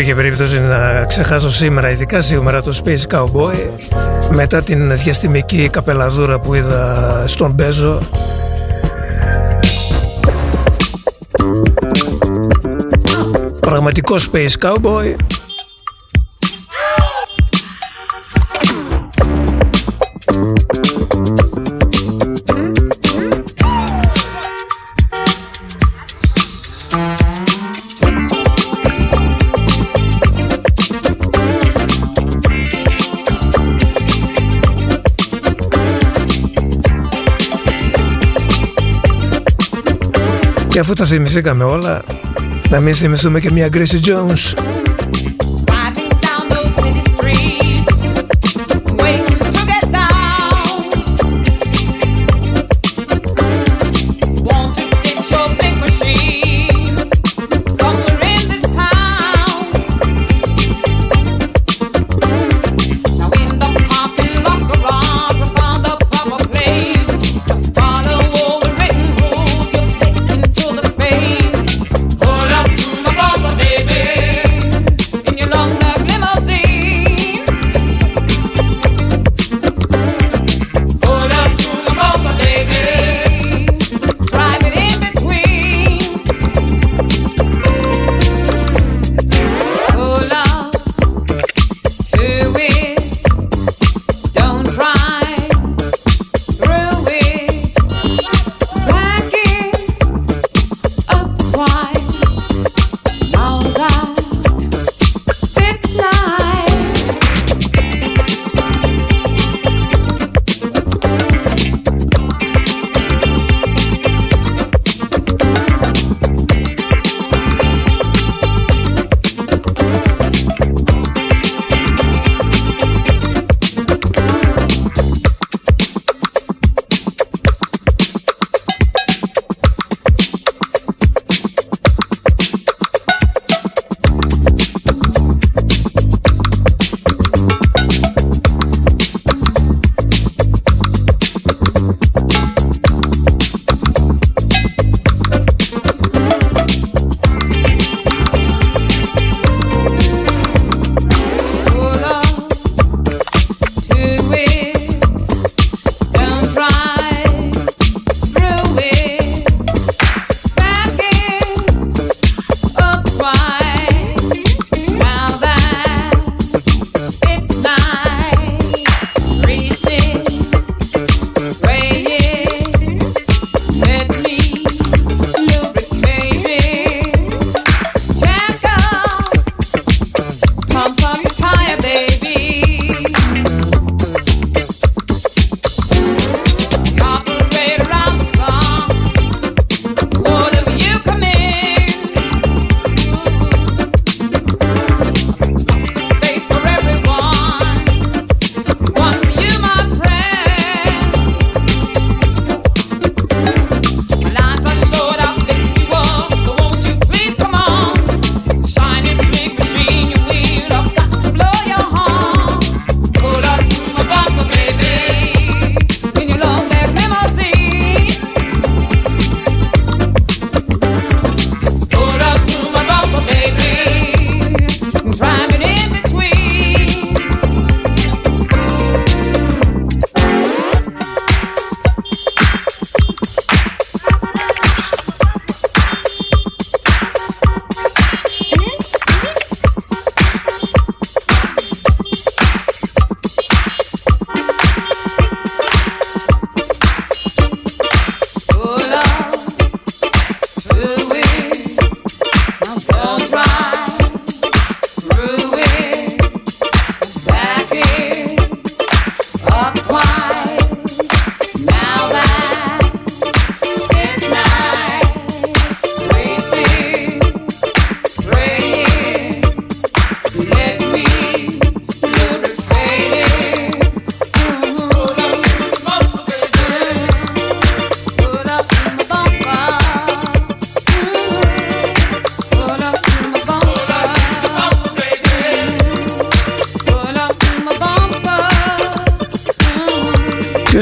υπήρχε 0.00 0.16
περίπτωση 0.16 0.60
να 0.60 1.04
ξεχάσω 1.04 1.50
σήμερα, 1.50 1.90
ειδικά 1.90 2.20
σήμερα 2.20 2.62
το 2.62 2.80
Space 2.84 3.14
Cowboy 3.14 3.54
μετά 4.30 4.62
την 4.62 4.96
διαστημική 4.96 5.68
καπελαδούρα 5.68 6.38
που 6.38 6.54
είδα 6.54 7.24
στον 7.26 7.52
Μπέζο 7.52 8.00
πραγματικός 13.60 14.30
Space 14.32 14.66
Cowboy. 14.66 15.14
Και 40.78 40.84
αφού 40.84 40.92
τα 40.92 41.04
θυμηθήκαμε 41.04 41.64
όλα, 41.64 42.04
να 42.70 42.80
μην 42.80 42.94
θυμηθούμε 42.94 43.40
και 43.40 43.50
μια 43.50 43.68
Gracie 43.72 44.00
Jones. 44.04 44.87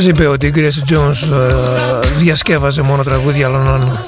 Ποιος 0.07 0.19
είπε 0.19 0.29
ότι 0.29 0.47
η 0.47 0.53
Grace 0.55 0.93
Jones 0.93 1.33
ε, 1.33 2.09
διασκεύαζε 2.17 2.83
μόνο 2.83 3.03
τραγούδια 3.03 3.47
άλλων 3.47 3.99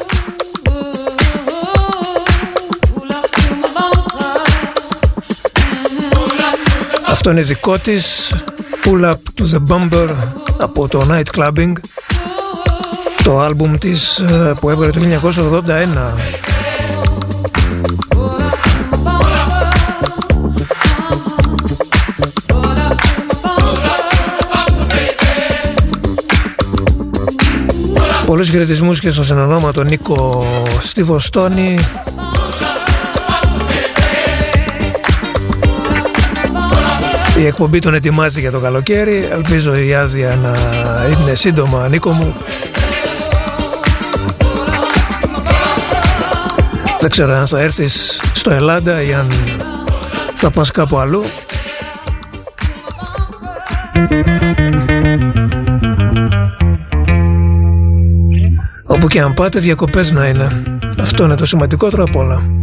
Αυτό 7.06 7.30
είναι 7.30 7.40
δικό 7.40 7.78
της 7.78 8.34
Pull 8.84 9.04
Up 9.04 9.12
to 9.12 9.44
the 9.50 9.62
Bumper 9.68 10.08
από 10.58 10.88
το 10.88 11.06
Night 11.10 11.38
Clubbing. 11.38 11.72
Το 13.24 13.40
άλμπουμ 13.40 13.78
της 13.78 14.18
ε, 14.18 14.54
που 14.60 14.70
έβγαλε 14.70 14.92
το 14.92 15.00
1981 15.64 16.47
Πολλούς 28.28 28.48
χαιρετισμούς 28.48 29.00
και 29.00 29.10
στο 29.10 29.22
συνονόματο 29.22 29.82
Νίκο 29.82 30.46
στη 30.82 31.02
Βοστόνη. 31.02 31.78
Η 37.38 37.46
εκπομπή 37.46 37.78
τον 37.78 37.94
ετοιμάζει 37.94 38.40
για 38.40 38.50
το 38.50 38.60
καλοκαίρι. 38.60 39.28
Ελπίζω 39.32 39.76
η 39.76 39.94
άδεια 39.94 40.38
να 40.42 40.56
είναι 41.06 41.34
σύντομα 41.34 41.88
Νίκο 41.88 42.10
μου. 42.10 42.34
Δεν 47.00 47.10
ξέρω 47.10 47.32
αν 47.32 47.46
θα 47.46 47.60
έρθεις 47.60 48.20
στο 48.34 48.50
Ελλάδα 48.50 49.02
ή 49.02 49.14
αν 49.14 49.26
θα 50.34 50.50
πας 50.50 50.70
κάπου 50.70 50.98
αλλού 50.98 51.24
Όπου 58.98 59.06
και 59.06 59.20
αν 59.20 59.34
πάτε 59.34 59.60
διακοπές 59.60 60.12
να 60.12 60.28
είναι. 60.28 60.62
Αυτό 60.98 61.24
είναι 61.24 61.34
το 61.34 61.44
σημαντικότερο 61.44 62.02
απ' 62.02 62.16
όλα 62.16 62.57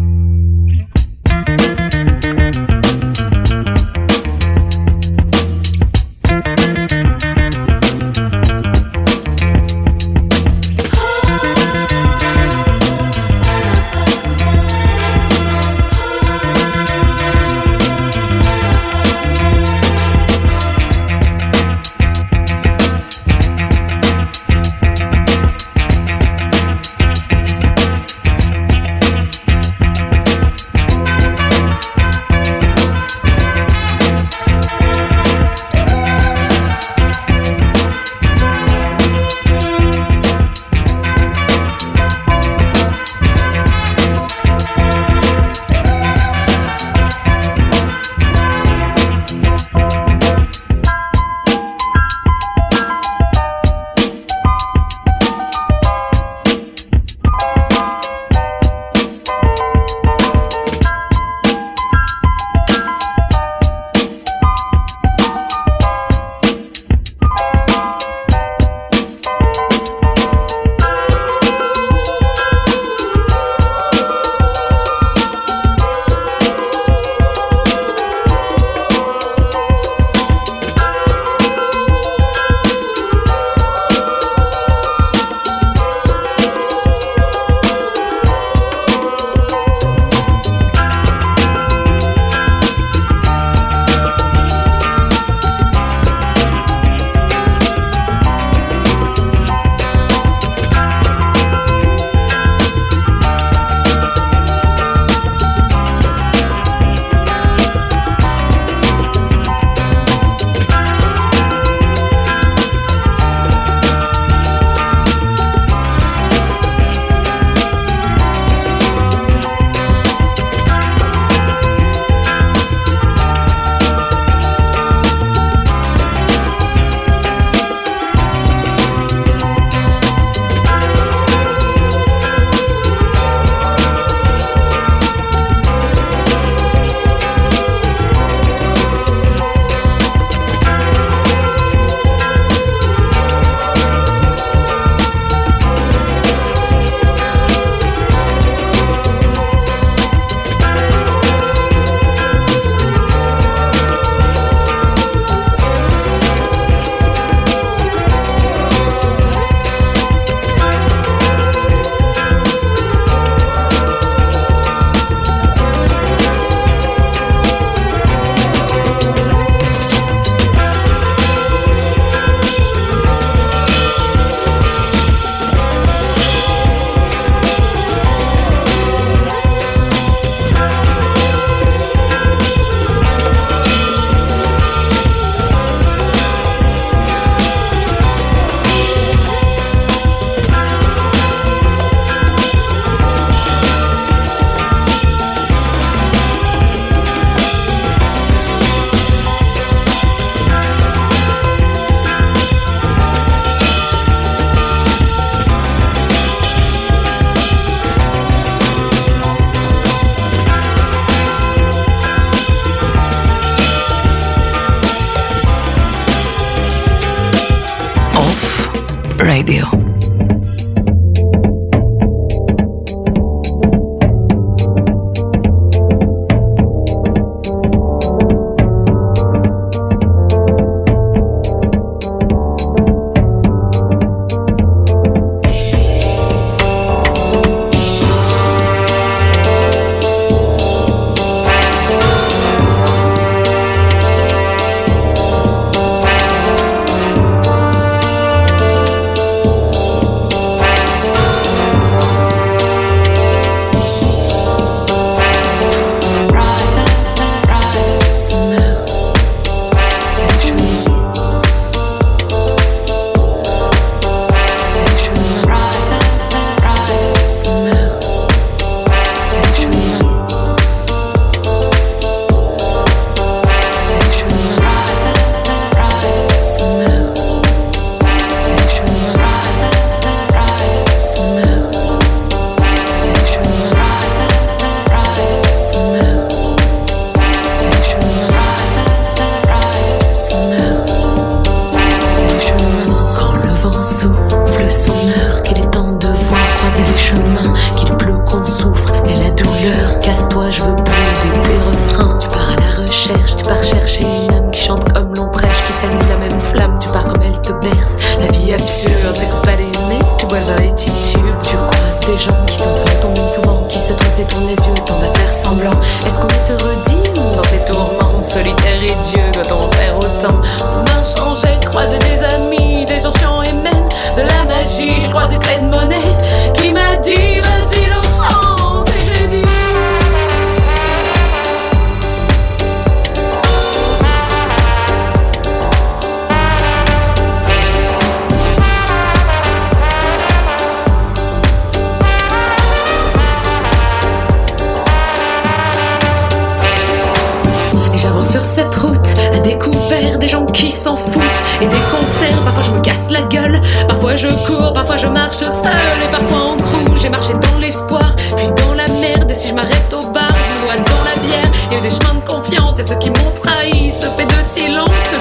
des 361.85 361.91
chemins 361.91 362.15
de 362.15 362.27
confiance 362.27 362.79
et 362.79 362.83
ceux 362.83 362.97
qui 362.97 363.11
m'ont 363.11 363.31
trahi 363.43 363.91
se 363.91 364.07
fait 364.07 364.25
de 364.25 364.59
silence. 364.59 365.14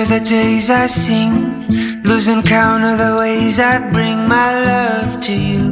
Cause 0.00 0.08
the 0.08 0.20
days 0.20 0.70
I 0.70 0.86
sing 0.86 1.30
Losing 2.04 2.40
count 2.42 2.82
of 2.84 2.96
the 2.96 3.18
ways 3.20 3.60
I 3.60 3.76
bring 3.92 4.26
my 4.26 4.50
love 4.64 5.20
to 5.26 5.32
you. 5.32 5.62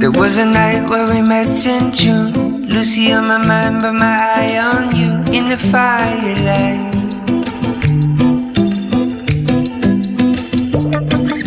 There 0.00 0.10
was 0.10 0.38
a 0.38 0.46
night 0.46 0.90
where 0.90 1.06
we 1.06 1.22
met 1.22 1.54
in 1.64 1.92
June. 1.92 2.32
Lucy 2.70 3.12
on 3.12 3.28
my 3.28 3.38
mind 3.38 3.82
but 3.82 3.92
my 3.92 4.18
eye 4.18 4.58
on 4.58 4.96
you 4.98 5.10
In 5.32 5.48
the 5.48 5.60
firelight. 5.70 6.90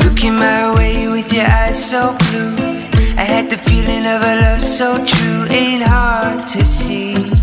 Looking 0.06 0.36
my 0.36 0.74
way 0.78 1.10
with 1.10 1.34
your 1.34 1.48
eyes 1.48 1.90
so 1.90 2.16
blue. 2.32 2.56
I 3.18 3.26
had 3.34 3.50
the 3.50 3.58
feeling 3.58 4.06
of 4.06 4.22
a 4.22 4.42
love 4.42 4.62
so 4.62 4.96
true 5.06 5.48
Ain't 5.50 5.84
hard 5.84 6.48
to 6.48 6.66
see. 6.66 7.43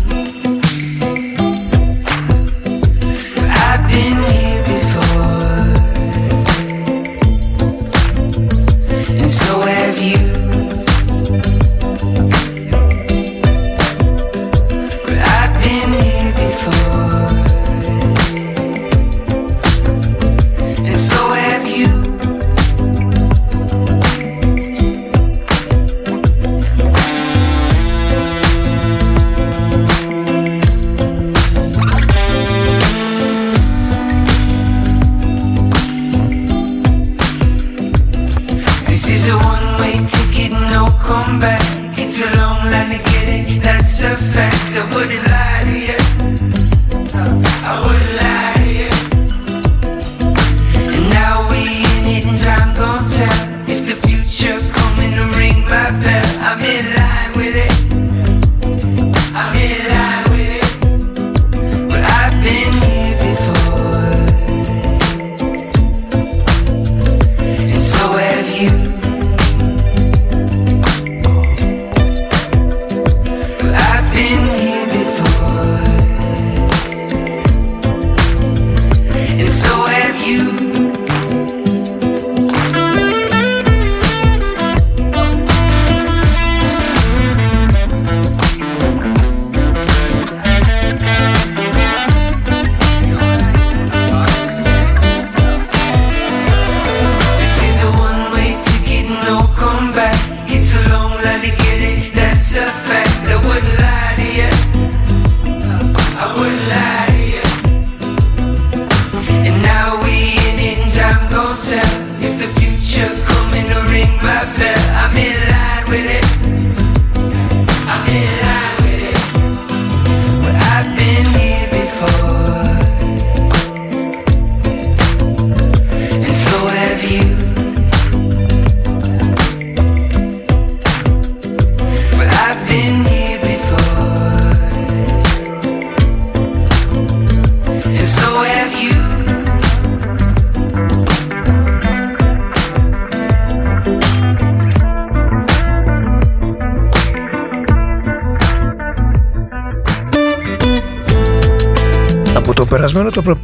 In 3.93 4.23
here. 4.23 4.40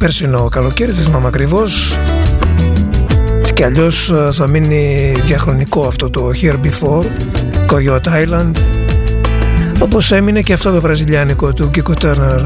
περσινό 0.08 0.48
καλοκαίρι, 0.48 0.92
δεν 0.92 1.04
θυμάμαι 1.04 1.26
ακριβώς. 1.26 1.98
Έτσι 3.38 3.52
κι 3.52 3.64
αλλιώς 3.64 4.10
ε, 4.10 4.28
θα 4.32 4.48
μείνει 4.48 5.14
διαχρονικό 5.24 5.86
αυτό 5.86 6.10
το 6.10 6.30
Here 6.42 6.54
Before, 6.54 7.04
Coyote 7.72 8.24
Island, 8.24 8.52
όπως 9.80 10.12
έμεινε 10.12 10.40
και 10.40 10.52
αυτό 10.52 10.72
το 10.72 10.80
βραζιλιάνικο 10.80 11.52
του 11.52 11.70
Kiko 11.74 11.92
Turner. 12.02 12.44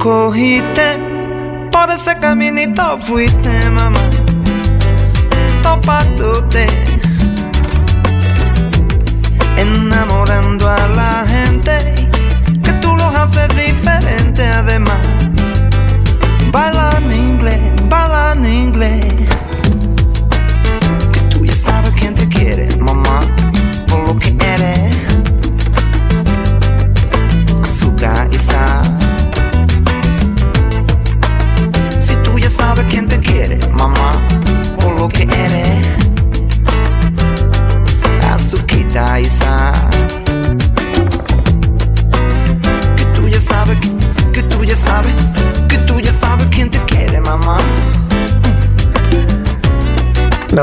Cogiste, 0.00 0.96
por 1.70 1.90
ese 1.90 2.16
caminito 2.18 2.96
fuiste, 2.96 3.50
mamá, 3.70 3.89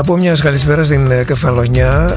πω 0.08 0.16
μια 0.16 0.36
καλησπέρα 0.42 0.84
στην 0.84 1.10
ε, 1.10 1.24
Κεφαλονιά. 1.24 2.16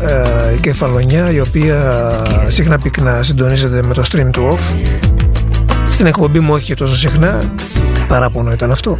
Ε, 0.49 0.53
Η 0.53 0.59
Κεφαλονιά 0.59 1.31
η 1.31 1.39
οποία 1.39 2.09
συχνά 2.47 2.77
πυκνά 2.77 3.23
συντονίζεται 3.23 3.81
με 3.87 3.93
το 3.93 4.03
stream 4.11 4.29
του 4.31 4.41
off. 4.53 4.89
Στην 5.91 6.05
εκπομπή 6.05 6.39
μου 6.39 6.53
όχι 6.53 6.65
και 6.65 6.75
τόσο 6.75 6.95
συχνά. 6.95 7.39
Παράπονο 8.07 8.51
ήταν 8.51 8.71
αυτό. 8.71 8.97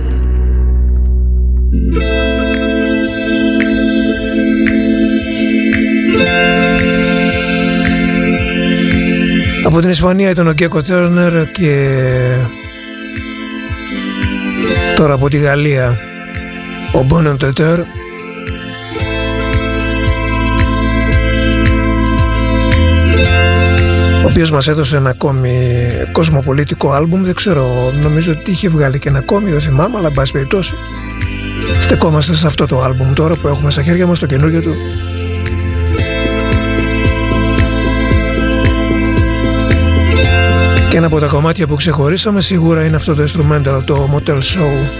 Από 9.65 9.79
την 9.79 9.89
Ισπανία 9.89 10.29
ήταν 10.29 10.47
ο 10.47 10.51
Γκέκο 10.51 10.81
Τέρνερ 10.81 11.51
και 11.51 11.97
τώρα 14.95 15.13
από 15.13 15.29
τη 15.29 15.37
Γαλλία 15.37 15.97
ο 16.93 17.03
Μπόνεν 17.03 17.37
Τετέρ 17.37 17.79
οποίος 24.31 24.51
μας 24.51 24.67
έδωσε 24.67 24.97
ένα 24.97 25.09
ακόμη 25.09 25.87
κοσμοπολίτικο 26.11 26.91
άλμπουμ 26.91 27.23
δεν 27.23 27.33
ξέρω 27.33 27.91
νομίζω 28.01 28.31
ότι 28.31 28.51
είχε 28.51 28.69
βγάλει 28.69 28.99
και 28.99 29.09
ένα 29.09 29.17
ακόμη 29.17 29.51
δεν 29.51 29.59
θυμάμαι 29.59 29.97
αλλά 29.97 30.07
εν 30.07 30.13
πάση 30.13 30.31
περιπτώσει 30.31 30.73
στεκόμαστε 31.81 32.35
σε 32.35 32.47
αυτό 32.47 32.65
το 32.65 32.81
άλμπουμ 32.81 33.13
τώρα 33.13 33.35
που 33.35 33.47
έχουμε 33.47 33.71
στα 33.71 33.83
χέρια 33.83 34.07
μας 34.07 34.19
το 34.19 34.25
καινούργιο 34.25 34.61
του. 34.61 34.75
Και 40.89 40.97
ένα 40.97 41.05
από 41.05 41.19
τα 41.19 41.27
κομμάτια 41.27 41.67
που 41.67 41.75
ξεχωρίσαμε 41.75 42.41
σίγουρα 42.41 42.85
είναι 42.85 42.95
αυτό 42.95 43.15
το 43.15 43.23
instrumental 43.23 43.79
το 43.85 44.09
Motel 44.13 44.37
Show 44.37 44.91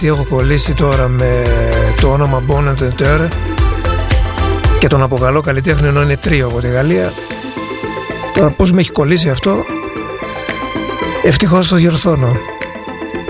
γιατί 0.00 0.16
έχω 0.20 0.36
κολλήσει 0.36 0.74
τώρα 0.74 1.08
με 1.08 1.42
το 2.00 2.08
όνομα 2.08 2.42
Bonnet 2.48 3.02
Terre 3.02 3.28
και 4.78 4.86
τον 4.86 5.02
αποκαλώ 5.02 5.40
καλλιτέχνη 5.40 5.86
ενώ 5.88 6.02
είναι 6.02 6.16
τρίο 6.16 6.46
από 6.46 6.60
τη 6.60 6.68
Γαλλία. 6.68 7.12
Τώρα 8.34 8.50
πώς 8.50 8.72
με 8.72 8.80
έχει 8.80 8.92
κολλήσει 8.92 9.30
αυτό, 9.30 9.64
ευτυχώς 11.22 11.68
το 11.68 11.76
διορθώνω. 11.76 12.32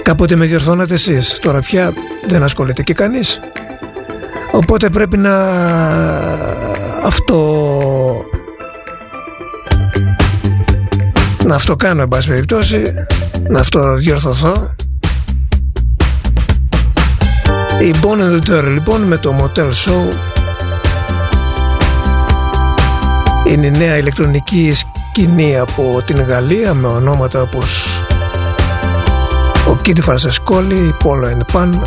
Κάποτε 0.02 0.36
με 0.36 0.44
διορθώνατε 0.44 0.94
εσείς, 0.94 1.38
τώρα 1.38 1.60
πια 1.60 1.92
δεν 2.28 2.42
ασχολείται 2.42 2.82
και 2.82 2.94
κανείς. 2.94 3.40
Οπότε 4.52 4.88
πρέπει 4.88 5.16
να 5.16 5.34
αυτό... 7.04 8.24
Να 11.44 11.54
αυτό 11.54 11.76
κάνω, 11.76 12.02
εν 12.02 12.08
πάση 12.08 12.28
περιπτώσει, 12.28 12.82
να 13.48 13.60
αυτό 13.60 13.94
διορθωθώ 13.94 14.76
η 17.80 17.94
Bonnet 18.02 18.50
Dare 18.50 18.68
λοιπόν 18.72 19.02
με 19.02 19.16
το 19.16 19.36
Motel 19.38 19.66
Show 19.66 20.16
είναι 23.48 23.66
η 23.66 23.70
νέα 23.70 23.96
ηλεκτρονική 23.96 24.72
σκηνή 24.74 25.58
από 25.58 26.02
την 26.04 26.22
Γαλλία 26.22 26.74
με 26.74 26.86
ονόματα 26.86 27.42
όπως 27.42 27.86
ο 29.68 29.76
Κίτι 29.82 30.00
Φρανσεσκόλη, 30.00 30.74
η 30.74 30.94
Πόλο 31.02 31.26
Ενπάνω. 31.26 31.82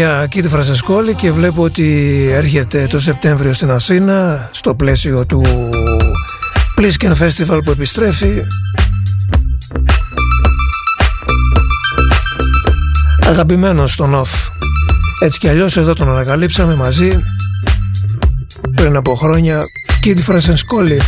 για 0.00 0.26
Κίτη 0.30 0.48
Φρασεσκόλη 0.48 1.14
και 1.14 1.32
βλέπω 1.32 1.62
ότι 1.62 2.28
έρχεται 2.32 2.86
το 2.86 3.00
Σεπτέμβριο 3.00 3.52
στην 3.52 3.70
Αθήνα 3.70 4.48
στο 4.52 4.74
πλαίσιο 4.74 5.26
του 5.26 5.42
Plisken 6.76 7.12
Festival 7.16 7.60
που 7.64 7.70
επιστρέφει. 7.70 8.42
Αγαπημένος 13.26 13.96
τον 13.96 14.14
Οφ. 14.14 14.48
Έτσι 15.22 15.38
κι 15.38 15.48
αλλιώς 15.48 15.76
εδώ 15.76 15.92
τον 15.92 16.08
ανακαλύψαμε 16.08 16.74
μαζί 16.74 17.10
πριν 18.74 18.96
από 18.96 19.14
χρόνια 19.14 19.58
Κίτη 20.00 20.22
Φρασεσκόλη. 20.22 21.00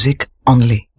music 0.00 0.30
only. 0.46 0.89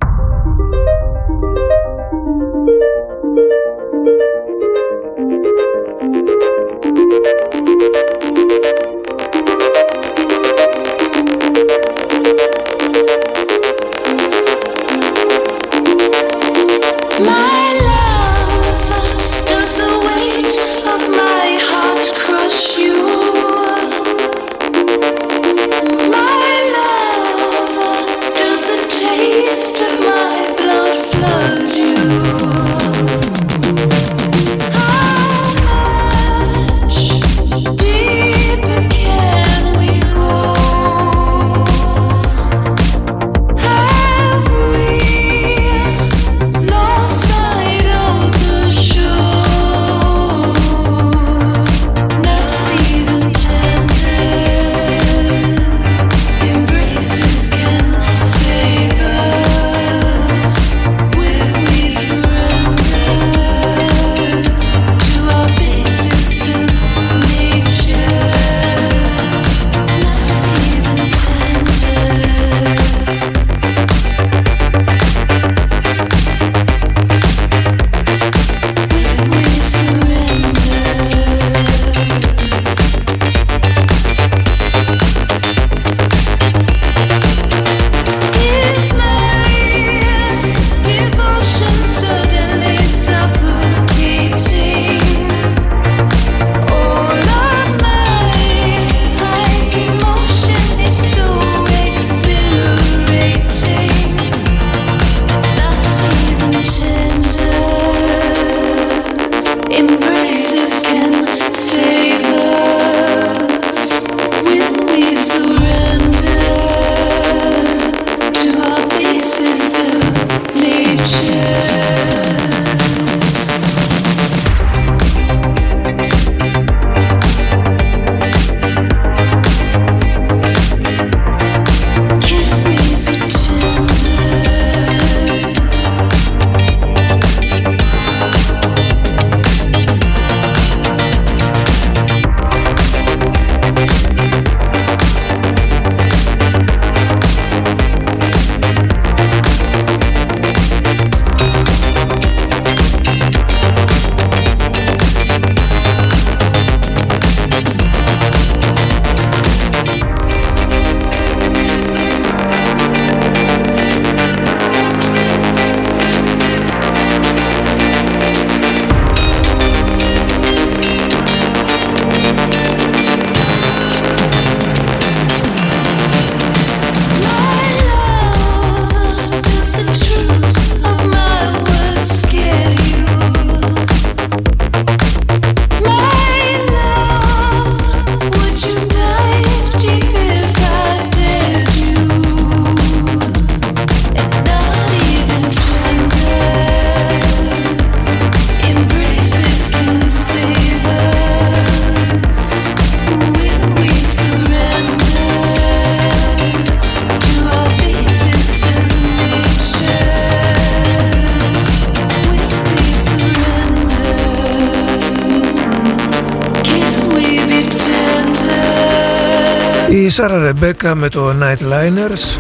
Rebecca 220.62 220.94
με 220.96 221.10
το 221.10 221.36
Nightliners. 221.42 222.40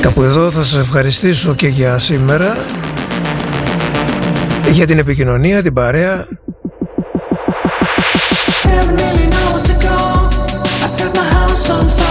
Κάπου 0.00 0.22
εδώ 0.22 0.50
θα 0.50 0.62
σας 0.62 0.80
ευχαριστήσω 0.80 1.54
και 1.54 1.66
για 1.66 1.98
σήμερα. 1.98 2.56
Για 4.70 4.86
την 4.86 4.98
επικοινωνία, 4.98 5.62
την 5.62 5.72
παρέα. 5.72 6.26
Seven 8.62 8.96
million 9.00 9.30
hours 9.40 9.66
ago, 9.74 9.96
I 10.84 10.88
set 10.96 11.10
my 11.18 11.26
house 11.34 11.68
on 11.70 11.88
fire. 11.96 12.09